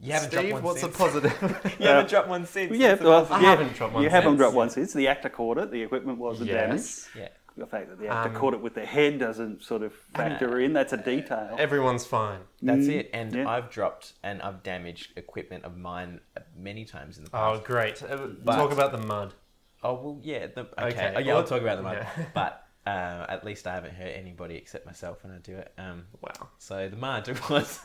You 0.00 0.12
haven't 0.12 0.30
dropped 0.32 0.44
Steve, 0.44 0.54
one 0.54 0.62
what's 0.64 0.80
since. 0.80 0.94
a 0.94 0.98
positive? 0.98 1.76
you 1.78 1.86
haven't 1.86 2.08
dropped 2.10 2.28
one 2.28 2.46
since. 2.46 2.76
Yeah, 2.76 2.94
the 2.96 3.04
well, 3.04 3.26
I 3.30 3.40
yeah, 3.40 3.50
haven't 3.50 3.74
dropped 3.74 3.94
one 3.94 4.02
You 4.02 4.10
haven't 4.10 4.36
dropped 4.36 4.54
one 4.56 4.68
since. 4.70 4.92
The 4.92 5.08
actor 5.08 5.28
caught 5.28 5.56
it. 5.58 5.70
The 5.70 5.82
equipment 5.82 6.18
wasn't 6.18 6.50
damaged. 6.50 6.82
yes. 6.82 7.08
Yeah. 7.16 7.28
The 7.56 7.66
fact 7.66 7.88
that 7.88 8.00
they 8.00 8.06
have 8.06 8.26
Um, 8.26 8.34
caught 8.34 8.54
it 8.54 8.60
with 8.60 8.74
their 8.74 8.84
head 8.86 9.20
doesn't 9.20 9.62
sort 9.62 9.82
of 9.82 9.92
factor 10.12 10.58
in. 10.58 10.72
That's 10.72 10.92
a 10.92 10.96
detail. 10.96 11.54
Everyone's 11.58 12.04
fine. 12.04 12.40
That's 12.60 12.88
it. 12.88 13.10
And 13.12 13.32
yeah. 13.32 13.48
I've 13.48 13.70
dropped 13.70 14.14
and 14.24 14.42
I've 14.42 14.62
damaged 14.64 15.12
equipment 15.16 15.64
of 15.64 15.76
mine 15.76 16.20
many 16.56 16.84
times 16.84 17.16
in 17.16 17.24
the 17.24 17.30
past. 17.30 17.60
Oh, 17.62 17.64
great. 17.64 18.02
Uh, 18.02 18.26
But- 18.44 18.56
Talk 18.56 18.72
about 18.72 18.90
the 18.92 18.98
mud. 19.06 19.34
Oh 19.84 19.94
well, 19.94 20.18
yeah. 20.22 20.46
The, 20.48 20.62
okay. 20.62 20.88
Okay, 20.88 21.12
Oh, 21.16 21.18
yeah, 21.20 21.34
I'll 21.34 21.44
talk 21.44 21.62
about 21.62 21.76
the 21.76 21.82
mud. 21.84 21.98
yeah. 22.18 22.24
But 22.34 22.60
uh, 22.86 23.26
at 23.28 23.44
least 23.44 23.66
I 23.66 23.74
haven't 23.74 23.94
hurt 23.94 24.12
anybody 24.16 24.56
except 24.56 24.84
myself 24.84 25.22
when 25.22 25.32
I 25.32 25.38
do 25.38 25.56
it. 25.56 25.72
Um, 25.78 26.06
Wow. 26.22 26.48
So 26.58 26.88
the 26.88 26.96
mud 26.96 27.28
was 27.50 27.80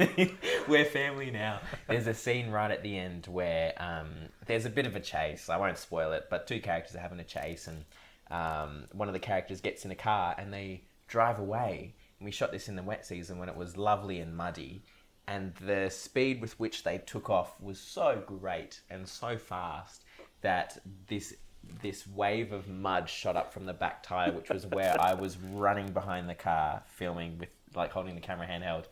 we're 0.68 0.86
family 0.86 1.30
now. 1.30 1.60
There's 1.88 2.08
a 2.08 2.14
scene 2.14 2.50
right 2.50 2.72
at 2.72 2.82
the 2.84 2.98
end 2.98 3.28
where 3.28 3.74
um, 3.78 4.10
there's 4.48 4.66
a 4.66 4.70
bit 4.70 4.86
of 4.88 4.96
a 4.96 5.00
chase. 5.00 5.48
I 5.50 5.58
won't 5.58 5.78
spoil 5.78 6.12
it, 6.14 6.26
but 6.30 6.48
two 6.48 6.60
characters 6.60 6.96
are 6.96 7.00
having 7.00 7.20
a 7.20 7.24
chase, 7.24 7.68
and 7.68 7.86
um, 8.32 8.86
one 8.94 9.08
of 9.08 9.14
the 9.14 9.20
characters 9.20 9.62
gets 9.62 9.86
in 9.86 9.92
a 9.92 9.96
car 9.96 10.36
and 10.38 10.54
they 10.54 10.84
drive 11.08 11.40
away. 11.40 11.94
And 12.20 12.26
we 12.26 12.32
shot 12.32 12.52
this 12.52 12.68
in 12.68 12.76
the 12.76 12.84
wet 12.84 13.06
season 13.06 13.38
when 13.38 13.50
it 13.50 13.56
was 13.56 13.78
lovely 13.78 14.20
and 14.20 14.36
muddy, 14.36 14.82
and 15.28 15.54
the 15.56 15.90
speed 15.90 16.42
with 16.42 16.60
which 16.60 16.84
they 16.84 16.98
took 16.98 17.30
off 17.30 17.60
was 17.62 17.80
so 17.80 18.22
great 18.26 18.82
and 18.90 19.08
so 19.08 19.38
fast 19.38 20.04
that 20.42 20.78
this 21.08 21.36
this 21.84 22.08
wave 22.08 22.52
of 22.52 22.68
mud 22.68 23.08
shot 23.08 23.36
up 23.36 23.54
from 23.54 23.66
the 23.66 23.74
back 23.74 24.02
tire, 24.02 24.32
which 24.32 24.50
was 24.50 24.66
where 24.68 25.00
I 25.00 25.14
was 25.14 25.38
running 25.52 25.92
behind 25.92 26.28
the 26.28 26.36
car, 26.36 26.82
filming 26.88 27.38
with 27.38 27.54
like 27.76 27.92
holding 27.92 28.16
the 28.16 28.22
camera 28.22 28.48
handheld, 28.48 28.86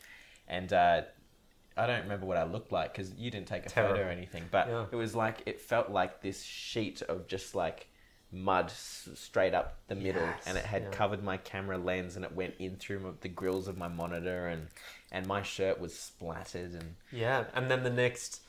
and 0.48 0.72
uh, 0.72 1.02
I 1.76 1.88
don't 1.88 2.04
remember 2.04 2.26
what 2.26 2.38
I 2.38 2.44
looked 2.44 2.72
like 2.72 2.94
because 2.94 3.14
you 3.16 3.30
didn't 3.32 3.48
take 3.48 3.66
a 3.66 3.70
photo 3.70 4.02
or 4.06 4.10
anything, 4.10 4.44
but 4.52 4.68
Yeah. 4.68 4.86
it 4.92 4.96
was 4.96 5.16
like 5.16 5.42
it 5.46 5.60
felt 5.60 5.90
like 5.90 6.22
this 6.22 6.44
sheet 6.44 7.02
of 7.04 7.28
just 7.28 7.56
like 7.56 7.88
mud 8.32 8.70
straight 8.72 9.54
up 9.54 9.78
the 9.88 9.96
middle, 9.96 10.22
Yes, 10.22 10.44
and 10.46 10.58
it 10.58 10.66
had 10.66 10.84
yeah. 10.84 10.90
covered 10.90 11.24
my 11.24 11.38
camera 11.38 11.78
lens, 11.78 12.16
and 12.16 12.26
it 12.26 12.34
went 12.34 12.56
in 12.60 12.76
through 12.76 12.98
m- 13.06 13.18
the 13.22 13.30
grills 13.30 13.68
of 13.68 13.78
my 13.78 13.88
monitor, 13.88 14.48
and 14.48 14.68
and 15.12 15.26
my 15.28 15.42
shirt 15.42 15.80
was 15.80 15.98
splattered, 15.98 16.72
and 16.74 16.96
Yeah, 17.12 17.46
and 17.54 17.72
then 17.72 17.84
the 17.84 17.90
next 17.90 18.42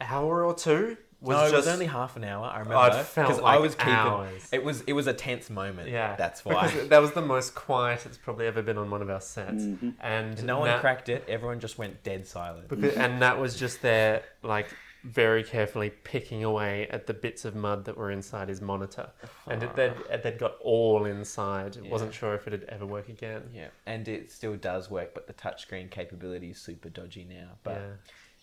hour 0.00 0.44
or 0.44 0.54
two 0.54 0.96
was 1.20 1.36
no, 1.36 1.42
just 1.44 1.52
it 1.54 1.56
was 1.56 1.68
only 1.68 1.86
half 1.86 2.16
an 2.16 2.24
hour. 2.24 2.44
I 2.46 2.58
remember 2.58 2.98
it 2.98 3.04
felt 3.06 3.42
I 3.42 3.56
was 3.56 3.74
keeping. 3.74 3.94
hours. 3.94 4.46
It 4.52 4.62
was 4.62 4.82
it 4.82 4.92
was 4.92 5.06
a 5.06 5.14
tense 5.14 5.48
moment. 5.48 5.88
yeah. 5.88 6.16
that's 6.16 6.44
why. 6.44 6.66
because 6.66 6.88
that 6.88 6.98
was 7.00 7.12
the 7.12 7.22
most 7.22 7.54
quiet 7.54 8.04
it's 8.04 8.18
probably 8.18 8.46
ever 8.46 8.60
been 8.60 8.76
on 8.76 8.90
one 8.90 9.00
of 9.00 9.08
our 9.08 9.22
sets, 9.22 9.62
Mm-hmm. 9.64 9.90
and 10.00 10.44
no 10.44 10.58
one 10.58 10.68
Nat- 10.68 10.80
cracked 10.80 11.08
it. 11.08 11.24
Everyone 11.28 11.60
just 11.60 11.78
went 11.78 12.02
dead 12.02 12.26
silent. 12.26 12.68
because- 12.68 12.94
and 12.96 13.22
that 13.22 13.38
was 13.38 13.56
just 13.58 13.80
there, 13.80 14.22
like 14.42 14.66
very 15.04 15.44
carefully 15.44 15.90
picking 15.90 16.44
away 16.44 16.88
at 16.88 17.06
the 17.06 17.12
bits 17.12 17.44
of 17.44 17.54
mud 17.54 17.84
that 17.84 17.96
were 17.96 18.10
inside 18.10 18.48
his 18.48 18.60
monitor, 18.60 19.10
and 19.46 19.62
it, 19.62 19.76
they'd, 19.76 19.92
it- 20.10 20.22
they'd 20.22 20.38
got 20.38 20.56
all 20.60 21.04
inside. 21.04 21.76
Yeah. 21.76 21.90
Wasn't 21.90 22.14
sure 22.14 22.34
if 22.34 22.46
it'd 22.46 22.64
ever 22.64 22.86
work 22.86 23.08
again. 23.08 23.42
Yeah, 23.54 23.68
and 23.86 24.08
it 24.08 24.32
still 24.32 24.56
does 24.56 24.90
work, 24.90 25.14
but 25.14 25.26
the 25.26 25.34
touchscreen 25.34 25.90
capability 25.90 26.50
is 26.50 26.58
super 26.58 26.88
dodgy 26.88 27.24
now. 27.24 27.50
But 27.62 27.80
Yeah. 27.80 27.92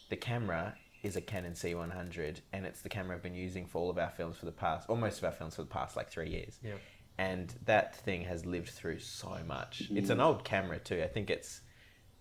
the 0.09 0.17
camera 0.17 0.75
is 1.01 1.15
a 1.15 1.21
Canon 1.21 1.53
C100, 1.53 2.41
and 2.53 2.65
it's 2.65 2.81
the 2.81 2.89
camera 2.89 3.15
I've 3.15 3.23
been 3.23 3.33
using 3.33 3.65
for 3.65 3.79
all 3.79 3.89
of 3.89 3.97
our 3.97 4.11
films 4.11 4.37
for 4.37 4.45
the 4.45 4.51
past, 4.51 4.87
or 4.87 4.95
most 4.95 5.17
of 5.17 5.23
our 5.23 5.31
films 5.31 5.55
for 5.55 5.63
the 5.63 5.69
past 5.69 5.95
like 5.95 6.09
three 6.09 6.29
years. 6.29 6.59
Yeah. 6.63 6.75
And 7.17 7.53
that 7.65 7.95
thing 7.95 8.21
has 8.25 8.45
lived 8.45 8.69
through 8.69 8.99
so 8.99 9.37
much. 9.47 9.83
It's 9.91 10.09
an 10.09 10.19
mm. 10.19 10.25
old 10.25 10.43
camera 10.43 10.79
too. 10.79 11.01
I 11.03 11.07
think 11.07 11.29
it's 11.29 11.61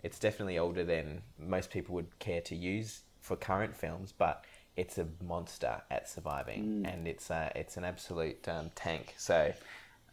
it's 0.03 0.19
definitely 0.19 0.59
older 0.59 0.83
than 0.83 1.21
most 1.39 1.71
people 1.71 1.95
would 1.95 2.19
care 2.19 2.41
to 2.41 2.57
use 2.57 3.03
for 3.31 3.37
current 3.37 3.77
films, 3.77 4.13
but 4.17 4.45
it's 4.77 4.99
a 4.99 5.07
monster 5.25 5.83
at 5.91 6.09
surviving, 6.09 6.85
and 6.85 7.07
it's 7.07 7.31
uh, 7.31 7.51
it's 7.55 7.77
an 7.77 7.85
absolute 7.85 8.49
um, 8.49 8.71
tank. 8.75 9.15
So 9.17 9.53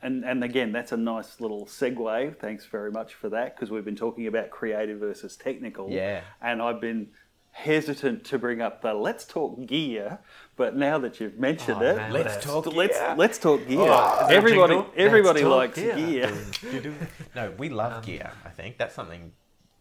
And 0.03 0.23
and 0.23 0.43
again, 0.43 0.71
that's 0.71 0.91
a 0.91 0.97
nice 0.97 1.41
little 1.41 1.65
segue. 1.65 2.37
Thanks 2.39 2.65
very 2.65 2.91
much 2.91 3.15
for 3.15 3.29
that 3.29 3.55
because 3.55 3.71
we've 3.71 3.85
been 3.85 3.95
talking 3.95 4.27
about 4.27 4.51
creative 4.51 4.99
versus 4.99 5.35
technical. 5.35 5.89
Yeah. 5.89 6.21
And 6.41 6.61
I've 6.61 6.79
been 6.79 7.07
hesitant 7.51 8.23
to 8.25 8.37
bring 8.37 8.61
up 8.61 8.83
the 8.83 8.93
let's 8.93 9.25
talk 9.25 9.65
gear, 9.65 10.19
but 10.55 10.75
now 10.75 10.99
that 10.99 11.19
you've 11.19 11.39
mentioned 11.39 11.79
Oh, 11.81 11.85
it, 11.89 11.95
man, 11.97 12.13
Let's 12.13 12.35
that's- 12.35 12.43
talk 12.45 12.65
let's 12.81 12.99
gear. 12.99 13.15
let's 13.17 13.37
talk 13.39 13.67
gear. 13.67 13.79
Oh, 13.81 14.19
is 14.21 14.27
there 14.27 14.35
a 14.35 14.39
everybody 14.41 14.77
everybody 14.95 15.43
likes 15.43 15.75
gear. 15.79 15.95
gear. 15.95 16.31
No, 17.35 17.51
we 17.57 17.69
love 17.69 18.05
gear. 18.05 18.29
I 18.45 18.49
think 18.49 18.77
that's 18.77 18.93
something 18.93 19.31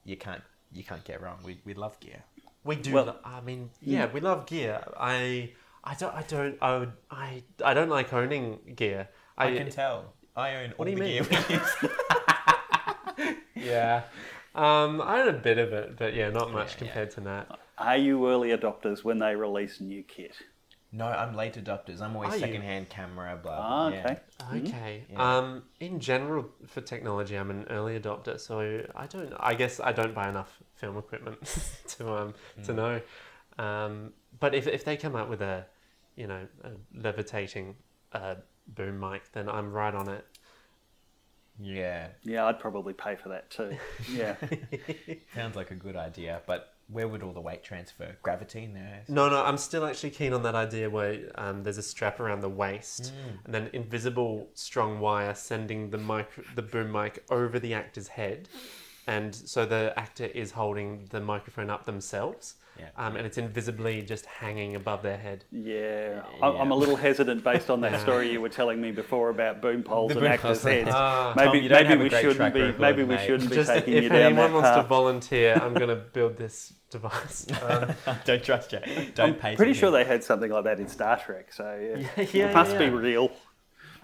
you 0.07 0.17
can't 0.17 0.43
you 0.73 0.85
can't 0.85 1.05
get 1.05 1.21
wrong. 1.23 1.39
We 1.45 1.61
we 1.67 1.75
love 1.75 1.99
gear. 2.01 2.23
We 2.67 2.77
do. 2.77 2.93
Well- 2.93 3.07
lo- 3.07 3.17
I 3.25 3.41
mean, 3.41 3.71
yeah, 3.81 4.11
we 4.13 4.21
love 4.21 4.47
gear. 4.47 4.83
I, 4.99 5.51
I 5.85 5.95
don't, 5.95 6.15
I 6.15 6.23
don't, 6.23 6.59
I 6.61 6.79
would, 6.79 6.93
I, 7.11 7.43
I 7.65 7.73
don't 7.75 7.89
like 7.89 8.13
owning 8.13 8.59
gear. 8.75 9.09
I, 9.39 9.53
can 9.55 9.71
tell. 9.71 10.13
I 10.35 10.57
own 10.57 10.73
all 10.77 10.85
do 10.85 10.91
you 10.91 10.97
the 10.97 11.03
mean? 11.03 11.23
gear 11.25 11.45
we 11.49 11.55
use. 11.55 11.77
yeah. 13.55 14.03
Um, 14.55 15.01
I 15.03 15.21
own 15.21 15.29
a 15.29 15.33
bit 15.35 15.59
of 15.59 15.73
it, 15.73 15.97
but 15.97 16.15
yeah, 16.15 16.31
not 16.31 16.51
much 16.53 16.73
Yeah, 16.73 16.79
compared 16.79 17.11
to 17.13 17.21
that. 17.23 17.59
Are 17.79 17.97
you 17.97 18.27
early 18.29 18.49
adopters 18.57 19.05
when 19.05 19.19
they 19.19 19.37
release 19.37 19.81
new 19.81 20.03
kit? 20.03 20.33
No, 20.93 21.07
I'm 21.07 21.35
late 21.35 21.55
adopters. 21.55 22.01
I'm 22.01 22.15
always 22.15 22.33
Are 22.33 22.37
you? 22.37 22.41
secondhand 22.41 22.89
camera. 22.89 23.39
Blah. 23.43 23.59
Ah, 23.59 23.91
blah. 23.91 23.99
okay. 23.99 24.21
Yeah. 24.41 24.57
Okay. 24.57 25.05
Um, 25.17 25.63
in 25.81 26.01
general, 26.01 26.47
for 26.67 26.81
technology, 26.81 27.37
I'm 27.37 27.51
an 27.51 27.67
early 27.71 27.99
adopter, 27.99 28.39
so 28.41 28.83
I 28.95 29.07
don't. 29.07 29.33
I 29.39 29.55
guess 29.55 29.81
I 29.81 29.93
don't 29.93 30.15
buy 30.15 30.29
enough 30.29 30.61
film 30.75 30.97
equipment 30.97 31.39
to 31.89 32.13
um 32.13 32.35
to 32.65 32.73
know. 32.73 33.01
Um, 33.59 34.13
but 34.39 34.55
if 34.55 34.67
if 34.67 34.85
they 34.85 34.97
come 34.97 35.17
out 35.17 35.29
with 35.29 35.43
a, 35.43 35.67
you 36.15 36.27
know, 36.27 36.47
a 36.65 36.71
levitating 36.95 37.77
uh, 38.13 38.37
boom 38.69 39.01
mic, 39.01 39.33
then 39.33 39.49
I'm 39.49 39.73
right 39.73 39.95
on 39.95 40.09
it. 40.09 40.25
Yeah, 41.59 42.09
Yeah, 42.23 42.45
I'd 42.47 42.59
probably 42.61 42.93
pay 42.93 43.17
for 43.17 43.31
that 43.31 43.51
too. 43.51 43.77
Yeah. 44.13 44.37
sounds 45.35 45.57
like 45.57 45.71
a 45.71 45.75
good 45.75 45.97
idea. 45.97 46.43
But 46.47 46.75
where 46.89 47.09
would 47.09 47.23
all 47.23 47.33
the 47.33 47.41
weight 47.41 47.65
transfer? 47.65 48.17
Gravity 48.23 48.65
in 48.65 48.75
there? 48.75 49.03
No, 49.09 49.29
no, 49.29 49.45
I'm 49.45 49.59
still 49.59 49.85
actually 49.85 50.11
keen 50.11 50.33
on 50.33 50.43
that 50.45 50.55
idea 50.55 50.89
where 50.89 51.31
um, 51.35 51.63
there's 51.63 51.79
a 51.79 51.83
strap 51.83 52.21
around 52.21 52.41
the 52.41 52.49
waist 52.49 53.13
and 53.45 53.55
then 53.55 53.71
invisible 53.73 54.49
strong 54.55 55.01
wire 55.01 55.35
sending 55.35 55.91
the 55.91 55.99
mic, 55.99 56.29
the 56.55 56.63
boom 56.63 56.93
mic 56.93 57.25
over 57.31 57.59
the 57.59 57.75
actor's 57.75 58.09
head, 58.09 58.49
and 59.07 59.35
so 59.35 59.67
the 59.67 59.93
actor 59.97 60.27
is 60.27 60.53
holding 60.53 61.07
the 61.11 61.21
microphone 61.21 61.71
up 61.71 61.87
themselves, 61.87 62.55
Yeah. 62.79 62.89
um, 62.97 63.17
and 63.17 63.27
it's 63.27 63.39
invisibly 63.39 64.03
just 64.03 64.27
hanging 64.27 64.77
above 64.77 65.03
their 65.03 65.17
head. 65.17 65.45
Yeah, 65.51 66.23
I- 66.43 66.49
I'm 66.51 66.71
a 66.71 66.75
little 66.75 66.97
hesitant 66.97 67.43
based 67.45 67.71
on 67.71 67.81
that 67.83 68.01
story 68.01 68.31
you 68.31 68.41
were 68.41 68.49
telling 68.49 68.81
me 68.81 68.93
before 68.93 69.31
about 69.31 69.63
boom 69.63 69.83
poles 69.83 70.11
The 70.11 70.19
and 70.19 70.25
boom 70.25 70.33
actors' 70.33 70.63
heads. 70.63 70.91
Ah. 70.93 71.33
maybe 71.37 71.69
Tom, 71.69 71.83
maybe 71.89 72.03
we 72.05 72.11
shouldn't 72.11 72.55
be 72.55 72.61
record, 72.63 72.81
maybe 72.81 73.03
we 73.03 73.15
mate. 73.17 73.27
shouldn't 73.27 73.51
be 73.51 73.57
Just 73.57 73.71
taking 73.71 73.95
if 73.95 74.03
you 74.05 74.09
down 74.11 74.19
anyone 74.19 74.53
that 74.53 74.63
wants 74.63 74.71
to 74.77 74.83
volunteer, 74.83 75.55
I'm 75.61 75.75
going 75.75 75.89
to 75.89 75.97
build 75.97 76.37
this 76.37 76.73
device. 76.91 77.47
Um, 77.63 77.95
don't 78.25 78.43
trust 78.45 78.73
you. 78.73 78.81
Don't 79.15 79.31
I'm 79.31 79.35
pay. 79.37 79.57
pretty 79.57 79.73
sure 79.75 79.91
they 79.91 80.05
had 80.05 80.23
something 80.23 80.51
like 80.51 80.65
that 80.65 80.79
in 80.79 80.87
Star 80.89 81.19
Trek, 81.19 81.53
so 81.53 81.79
yeah, 81.81 82.07
Yeah, 82.17 82.27
yeah, 82.33 82.51
it 82.51 82.55
must 82.55 82.73
yeah. 82.73 82.79
be 82.79 82.91
real. 82.91 83.31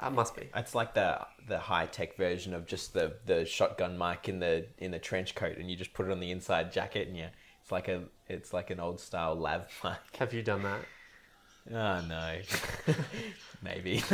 that 0.00 0.12
must 0.12 0.34
be. 0.34 0.48
It's 0.56 0.74
like 0.74 0.94
the 0.94 1.20
the 1.48 1.58
high 1.58 1.86
tech 1.86 2.16
version 2.16 2.54
of 2.54 2.66
just 2.66 2.92
the, 2.94 3.14
the 3.26 3.44
shotgun 3.44 3.98
mic 3.98 4.28
in 4.28 4.38
the 4.38 4.66
in 4.78 4.90
the 4.92 4.98
trench 4.98 5.34
coat, 5.34 5.58
and 5.58 5.70
you 5.70 5.76
just 5.76 5.92
put 5.92 6.06
it 6.06 6.12
on 6.12 6.20
the 6.20 6.30
inside 6.30 6.72
jacket, 6.72 7.08
and 7.08 7.16
yeah, 7.16 7.28
it's 7.72 7.88
like 7.88 7.88
a 7.88 8.02
it's 8.28 8.52
like 8.52 8.70
an 8.70 8.80
old 8.80 9.00
style 9.00 9.34
lav 9.34 9.66
mic. 9.82 9.94
Have 10.18 10.34
you 10.34 10.42
done 10.42 10.62
that? 10.62 10.80
Oh 11.72 12.06
no, 12.06 12.38
maybe 13.62 14.02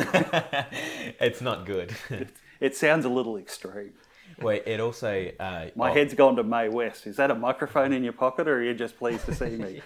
it's 1.21 1.41
not 1.41 1.67
good. 1.67 1.95
It 2.61 2.75
sounds 2.75 3.05
a 3.05 3.09
little 3.09 3.37
extreme. 3.37 3.93
Wait, 4.41 4.65
it 4.67 4.81
also 4.81 5.31
uh, 5.39 5.67
My 5.77 5.91
oh, 5.91 5.95
head's 5.95 6.13
gone 6.13 6.35
to 6.35 6.43
Mae 6.43 6.69
West. 6.69 7.07
Is 7.07 7.15
that 7.15 7.31
a 7.31 7.35
microphone 7.37 7.93
in 7.93 8.03
your 8.03 8.13
pocket, 8.13 8.49
or 8.49 8.57
are 8.57 8.65
you 8.65 8.75
just 8.75 8.99
pleased 8.99 9.25
to 9.27 9.35
see 9.37 9.51
me? 9.51 9.81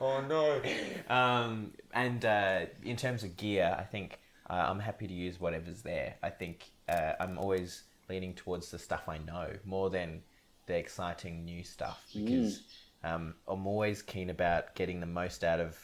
Oh 0.00 0.24
no. 0.28 0.60
Um, 1.08 1.70
and 1.94 2.24
uh, 2.24 2.66
in 2.82 2.96
terms 2.96 3.22
of 3.22 3.36
gear, 3.36 3.76
I 3.78 3.84
think 3.84 4.18
uh, 4.50 4.54
I'm 4.54 4.80
happy 4.80 5.06
to 5.06 5.14
use 5.14 5.38
whatever's 5.38 5.82
there. 5.82 6.16
I 6.20 6.30
think 6.30 6.68
uh, 6.88 7.12
I'm 7.20 7.38
always 7.38 7.84
leaning 8.08 8.34
towards 8.34 8.72
the 8.72 8.78
stuff 8.80 9.08
I 9.08 9.18
know 9.18 9.52
more 9.64 9.88
than 9.88 10.22
the 10.66 10.76
exciting 10.76 11.44
new 11.44 11.62
stuff 11.62 12.04
because 12.14 12.62
um, 13.04 13.34
I'm 13.48 13.66
always 13.66 14.02
keen 14.02 14.30
about 14.30 14.74
getting 14.74 15.00
the 15.00 15.06
most 15.06 15.44
out 15.44 15.60
of 15.60 15.78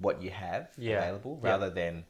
what 0.00 0.22
you 0.22 0.30
have 0.30 0.68
Yeah. 0.76 0.98
available 0.98 1.40
Yeah. 1.42 1.50
rather 1.50 1.70
than, 1.70 2.04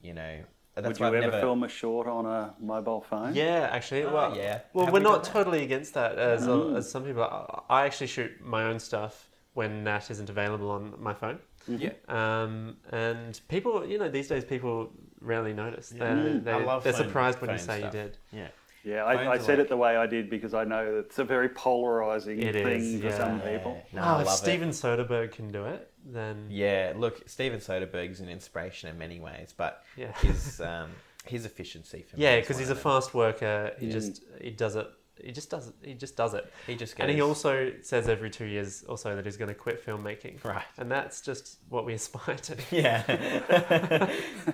you 0.00 0.14
know. 0.14 0.38
That's 0.74 0.86
Would 0.88 1.00
you 1.00 1.06
I've 1.06 1.14
ever 1.14 1.26
never, 1.26 1.40
film 1.40 1.64
a 1.64 1.68
short 1.68 2.06
on 2.06 2.24
a 2.24 2.54
mobile 2.58 3.02
phone? 3.02 3.34
Yeah, 3.34 3.68
actually. 3.70 4.04
Oh, 4.04 4.14
well, 4.14 4.34
yeah. 4.34 4.60
Well, 4.72 4.86
Have 4.86 4.94
we're 4.94 5.00
we 5.00 5.04
not 5.04 5.16
done 5.16 5.22
that? 5.24 5.30
totally 5.32 5.62
against 5.64 5.92
that, 5.94 6.18
as 6.18 6.48
as 6.48 6.90
some 6.90 7.04
people. 7.04 7.22
Are. 7.22 7.62
I 7.68 7.84
actually 7.84 8.06
shoot 8.06 8.42
my 8.42 8.64
own 8.64 8.78
stuff 8.78 9.28
when 9.52 9.84
Nat 9.84 10.10
isn't 10.10 10.30
available 10.30 10.70
on 10.70 10.94
my 10.98 11.12
phone. 11.12 11.38
Yeah. 11.68 11.90
Um, 12.08 12.78
and 12.90 13.38
people, 13.48 13.86
you 13.86 13.98
know, 13.98 14.08
these 14.08 14.28
days 14.28 14.46
people 14.46 14.90
rarely 15.20 15.52
notice. 15.52 15.90
They're, 15.90 16.08
I 16.10 16.38
they're, 16.38 16.64
love 16.64 16.84
they're 16.84 16.94
surprised 16.94 17.42
when 17.42 17.50
you 17.50 17.58
say 17.58 17.80
stuff. 17.80 17.92
you 17.94 18.00
did. 18.00 18.16
Yeah. 18.32 18.48
Yeah, 18.84 19.04
I, 19.04 19.32
I 19.34 19.38
said 19.38 19.58
like- 19.58 19.66
it 19.66 19.68
the 19.68 19.76
way 19.76 19.96
I 19.96 20.06
did 20.06 20.28
because 20.28 20.54
I 20.54 20.64
know 20.64 21.02
it's 21.06 21.18
a 21.18 21.24
very 21.24 21.48
polarizing 21.48 22.42
It 22.42 22.54
thing 22.54 22.66
is, 22.80 23.00
for 23.00 23.06
yeah. 23.06 23.16
some 23.16 23.40
people. 23.40 23.80
No, 23.92 24.02
oh, 24.04 24.20
if 24.22 24.28
Steven 24.28 24.70
it. 24.70 24.72
Soderbergh 24.72 25.30
can 25.32 25.52
do 25.52 25.64
it, 25.66 25.90
then 26.04 26.46
Yeah, 26.50 26.92
look, 26.96 27.22
Steven 27.28 27.60
Soderbergh's 27.60 28.20
an 28.20 28.28
inspiration 28.28 28.88
in 28.88 28.98
many 28.98 29.20
ways, 29.20 29.54
but 29.56 29.84
Yeah. 29.96 30.12
his 30.20 30.60
um, 30.60 30.90
his 31.24 31.44
efficiency 31.46 32.02
for 32.02 32.16
me. 32.16 32.24
yeah, 32.24 32.40
because 32.40 32.58
he's 32.58 32.70
a 32.70 32.74
fast 32.74 33.14
worker. 33.14 33.72
He 33.78 33.88
just 33.90 34.22
he 34.40 34.50
does 34.50 34.74
it. 34.74 34.88
He 35.22 35.30
just 35.30 35.50
does 35.50 35.68
it. 35.68 35.74
He 35.82 35.94
just 35.94 36.16
does 36.16 36.34
it. 36.34 36.52
He 36.66 36.74
just 36.74 36.96
goes, 36.96 37.04
And 37.04 37.14
he 37.14 37.20
also 37.20 37.70
says 37.82 38.08
every 38.08 38.30
two 38.30 38.46
years 38.46 38.82
or 38.88 38.98
so 38.98 39.14
that 39.14 39.24
he's 39.24 39.36
going 39.36 39.50
to 39.50 39.54
quit 39.54 39.84
filmmaking. 39.86 40.42
Right. 40.42 40.64
And 40.78 40.90
that's 40.90 41.20
just 41.20 41.58
what 41.68 41.84
we 41.84 41.92
aspire 42.00 42.34
to. 42.34 42.56
yeah, 42.72 43.02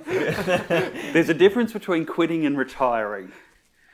There's 0.07 1.29
a 1.29 1.35
difference 1.35 1.73
between 1.73 2.05
quitting 2.05 2.45
and 2.45 2.59
retiring. 2.59 3.33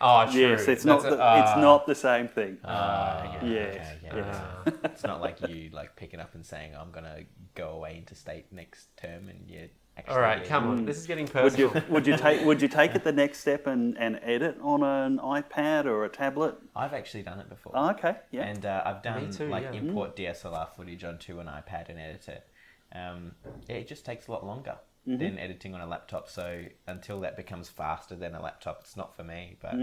Oh, 0.06 0.30
true. 0.30 0.40
Yes, 0.40 0.68
it's 0.68 0.84
not. 0.84 1.02
That's 1.02 1.14
The, 1.16 1.22
a- 1.22 1.40
it's 1.42 1.56
not 1.56 1.86
the 1.86 1.94
same 1.94 2.28
thing. 2.28 2.58
Ah, 2.64 3.36
okay, 3.36 3.48
Yes, 3.54 3.74
okay, 3.74 3.98
yeah. 4.04 4.16
yes. 4.16 4.36
Ah. 4.38 4.72
it's 4.84 5.02
not 5.02 5.20
like 5.20 5.36
you 5.48 5.70
like 5.72 5.96
picking 5.96 6.20
up 6.20 6.34
and 6.34 6.44
saying, 6.44 6.74
"I'm 6.76 6.90
gonna 6.90 7.20
go 7.54 7.70
away 7.70 7.96
into 7.96 8.14
state 8.14 8.46
next 8.52 8.94
term," 8.98 9.28
and 9.30 9.48
you 9.48 9.68
actually. 9.96 10.14
All 10.14 10.20
right, 10.20 10.42
yeah, 10.42 10.48
come 10.48 10.68
on. 10.68 10.84
This 10.84 10.98
is 10.98 11.06
getting 11.06 11.24
Would 11.34 11.58
you 11.58 11.68
personal. 11.70 11.90
would 11.94 12.06
you 12.06 12.16
take 12.18 12.44
would 12.44 12.60
you 12.60 12.68
take 12.68 12.94
it 12.94 13.02
the 13.10 13.12
next 13.12 13.38
step 13.40 13.66
and, 13.66 13.96
and 13.98 14.20
edit 14.22 14.58
on 14.60 14.82
an 14.82 15.18
iPad 15.18 15.86
or 15.86 16.04
a 16.04 16.10
tablet? 16.10 16.56
I've 16.76 16.92
actually 16.92 17.22
done 17.22 17.40
it 17.40 17.48
before. 17.48 17.72
Oh, 17.74 17.90
okay, 17.92 18.16
yeah. 18.30 18.42
And 18.42 18.66
uh, 18.66 18.82
I've 18.84 19.02
done 19.02 19.30
too, 19.30 19.48
like 19.48 19.64
yeah. 19.64 19.72
import 19.72 20.16
DSLR 20.16 20.68
footage 20.76 21.02
onto 21.04 21.40
an 21.40 21.46
iPad 21.46 21.88
and 21.88 21.98
edit 21.98 22.28
it. 22.28 22.46
Um, 22.94 23.32
yeah, 23.68 23.76
it 23.76 23.88
just 23.88 24.04
takes 24.04 24.28
a 24.28 24.32
lot 24.32 24.44
longer 24.46 24.76
than 25.06 25.38
editing 25.38 25.74
on 25.74 25.80
a 25.80 25.86
laptop. 25.86 26.28
So 26.28 26.64
until 26.86 27.20
that 27.20 27.36
becomes 27.36 27.68
faster 27.68 28.14
than 28.16 28.34
a 28.34 28.42
laptop, 28.42 28.78
it's 28.82 28.96
not 28.96 29.14
for 29.16 29.24
me. 29.24 29.56
But 29.60 29.74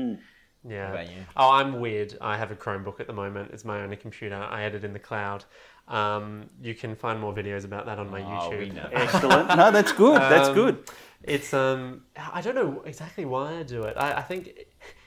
Yeah. 0.64 0.92
What 0.92 1.02
about 1.02 1.10
you? 1.12 1.22
Oh, 1.36 1.52
I'm 1.52 1.80
weird. 1.80 2.18
I 2.22 2.38
have 2.38 2.52
a 2.52 2.56
Chromebook 2.56 3.00
at 3.00 3.08
the 3.08 3.14
moment. 3.14 3.52
It's 3.52 3.66
my 3.66 3.82
only 3.82 3.96
computer. 3.98 4.36
I 4.36 4.64
edit 4.64 4.84
in 4.84 4.94
the 4.94 5.00
cloud. 5.00 5.44
Um, 5.88 6.50
you 6.62 6.74
can 6.76 6.96
find 6.96 7.20
more 7.20 7.34
videos 7.34 7.66
about 7.66 7.86
that 7.88 8.00
on 8.00 8.10
my 8.10 8.22
oh, 8.22 8.50
YouTube. 8.52 8.60
we 8.60 8.70
know. 8.70 8.88
Excellent. 8.92 9.48
No, 9.58 9.72
that's 9.72 9.92
good. 9.92 10.22
That's 10.22 10.50
Um, 10.50 10.56
good. 10.56 10.90
It's 11.24 11.54
um, 11.54 12.04
I 12.34 12.42
don't 12.42 12.56
know 12.56 12.82
exactly 12.86 13.26
why 13.26 13.60
I 13.60 13.64
do 13.64 13.84
it. 13.84 13.96
I, 13.98 14.14
I 14.14 14.22
think, 14.22 14.52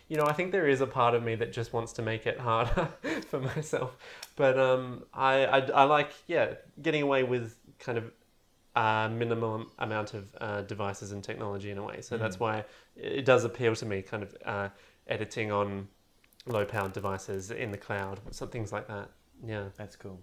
you 0.09 0.17
know, 0.17 0.27
I 0.27 0.33
think 0.33 0.53
there 0.53 0.69
is 0.69 0.81
a 0.81 0.87
part 0.87 1.15
of 1.15 1.23
me 1.25 1.35
that 1.37 1.53
just 1.53 1.73
wants 1.73 1.93
to 1.95 2.03
make 2.03 2.27
it 2.27 2.39
harder 2.39 2.89
for 3.29 3.41
myself. 3.41 3.97
But 4.37 4.59
um, 4.59 5.05
I, 5.13 5.45
I, 5.47 5.59
I 5.71 5.85
like 5.85 6.11
yeah, 6.29 6.55
getting 6.83 7.03
away 7.03 7.23
with 7.25 7.57
kind 7.79 7.99
of 7.99 8.13
uh, 8.77 9.09
minimum 9.09 9.71
amount 9.79 10.15
of 10.15 10.35
uh, 10.41 10.63
devices 10.63 11.13
and 11.13 11.23
technology 11.23 11.71
in 11.71 11.79
a 11.79 11.83
way. 11.83 12.01
So 12.01 12.17
that's 12.17 12.41
why 12.41 12.65
it 12.97 13.25
does 13.25 13.45
appeal 13.45 13.75
to 13.77 13.87
me, 13.87 14.03
kind 14.03 14.23
of 14.23 14.37
uh, 14.45 14.69
editing 15.07 15.53
on 15.53 15.89
low 16.47 16.65
powered 16.65 16.93
devices 16.93 17.51
in 17.51 17.71
the 17.71 17.79
cloud, 17.79 18.21
some 18.31 18.49
things 18.49 18.73
like 18.73 18.89
that. 18.89 19.11
Yeah, 19.47 19.65
That's 19.77 19.97
cool. 19.97 20.21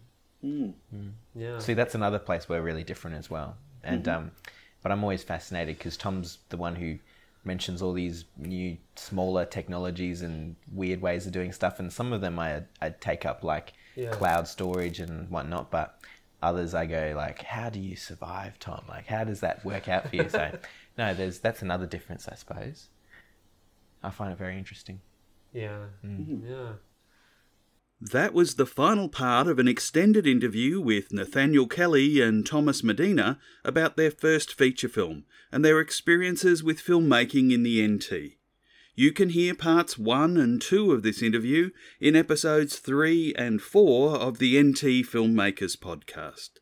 yeah. 1.36 1.60
See, 1.60 1.74
that's 1.74 1.96
another 1.96 2.20
place 2.20 2.50
we're 2.50 2.62
really 2.62 2.84
different 2.84 3.18
as 3.18 3.30
well. 3.30 3.58
And 3.84 4.06
Mm-hmm. 4.06 4.18
um, 4.18 4.32
but 4.82 4.92
I'm 4.92 5.04
always 5.04 5.24
fascinated 5.24 5.78
because 5.78 5.98
Tom's 5.98 6.40
the 6.50 6.58
one 6.58 6.76
who 6.76 6.98
mentions 7.44 7.82
all 7.82 7.94
these 7.94 8.26
new, 8.38 8.78
smaller 8.96 9.46
technologies 9.46 10.22
and 10.22 10.56
weird 10.72 11.02
ways 11.02 11.26
of 11.26 11.32
doing 11.32 11.52
stuff, 11.52 11.80
and 11.80 11.92
some 11.92 12.14
of 12.14 12.22
them 12.22 12.40
I 12.40 12.64
I 12.82 12.90
take 12.90 13.26
up 13.26 13.44
like 13.44 13.74
Yeah. 13.96 14.12
cloud 14.12 14.48
storage 14.48 15.00
and 15.00 15.30
whatnot, 15.30 15.72
but 15.72 16.00
others 16.42 16.74
I 16.74 16.86
go 16.86 17.14
like, 17.16 17.44
how 17.44 17.70
do 17.70 17.80
you 17.80 17.96
survive, 17.96 18.58
Tom? 18.60 18.84
Like, 18.90 19.08
how 19.08 19.24
does 19.24 19.40
that 19.42 19.64
work 19.66 19.88
out 19.88 20.10
for 20.10 20.16
you? 20.16 20.30
so, 20.30 20.58
no, 20.98 21.14
there's 21.14 21.40
that's 21.40 21.62
another 21.62 21.86
difference, 21.86 22.28
I 22.28 22.36
suppose. 22.36 22.90
I 24.04 24.10
find 24.10 24.32
it 24.32 24.38
very 24.38 24.58
interesting. 24.58 25.02
Yeah, 25.54 25.86
Mm. 26.06 26.50
yeah. 26.50 26.72
That 28.04 28.34
was 28.34 28.56
the 28.56 28.66
final 28.66 29.10
part 29.10 29.46
of 29.48 29.60
an 29.60 29.68
extended 29.68 30.26
interview 30.26 30.82
with 30.82 31.14
Nathaniel 31.14 31.68
Kelly 31.68 32.20
and 32.20 32.44
Thomas 32.44 32.84
Medina 32.84 33.38
about 33.64 33.96
their 33.96 34.10
first 34.10 34.56
feature 34.56 34.90
film 34.90 35.26
and 35.52 35.64
their 35.64 35.80
experiences 35.80 36.64
with 36.64 36.82
filmmaking 36.82 37.52
in 37.54 37.62
the 37.62 37.86
NT. 37.88 38.38
You 39.02 39.12
can 39.12 39.30
hear 39.30 39.56
parts 39.56 39.98
1 39.98 40.38
and 40.38 40.62
2 40.62 40.92
of 40.92 41.02
this 41.02 41.24
interview 41.24 41.72
in 42.00 42.16
episodes 42.16 42.78
3 42.78 43.34
and 43.36 43.60
4 43.60 44.16
of 44.16 44.38
the 44.38 44.62
NT 44.62 45.02
Filmmakers 45.10 45.76
podcast. 45.76 46.60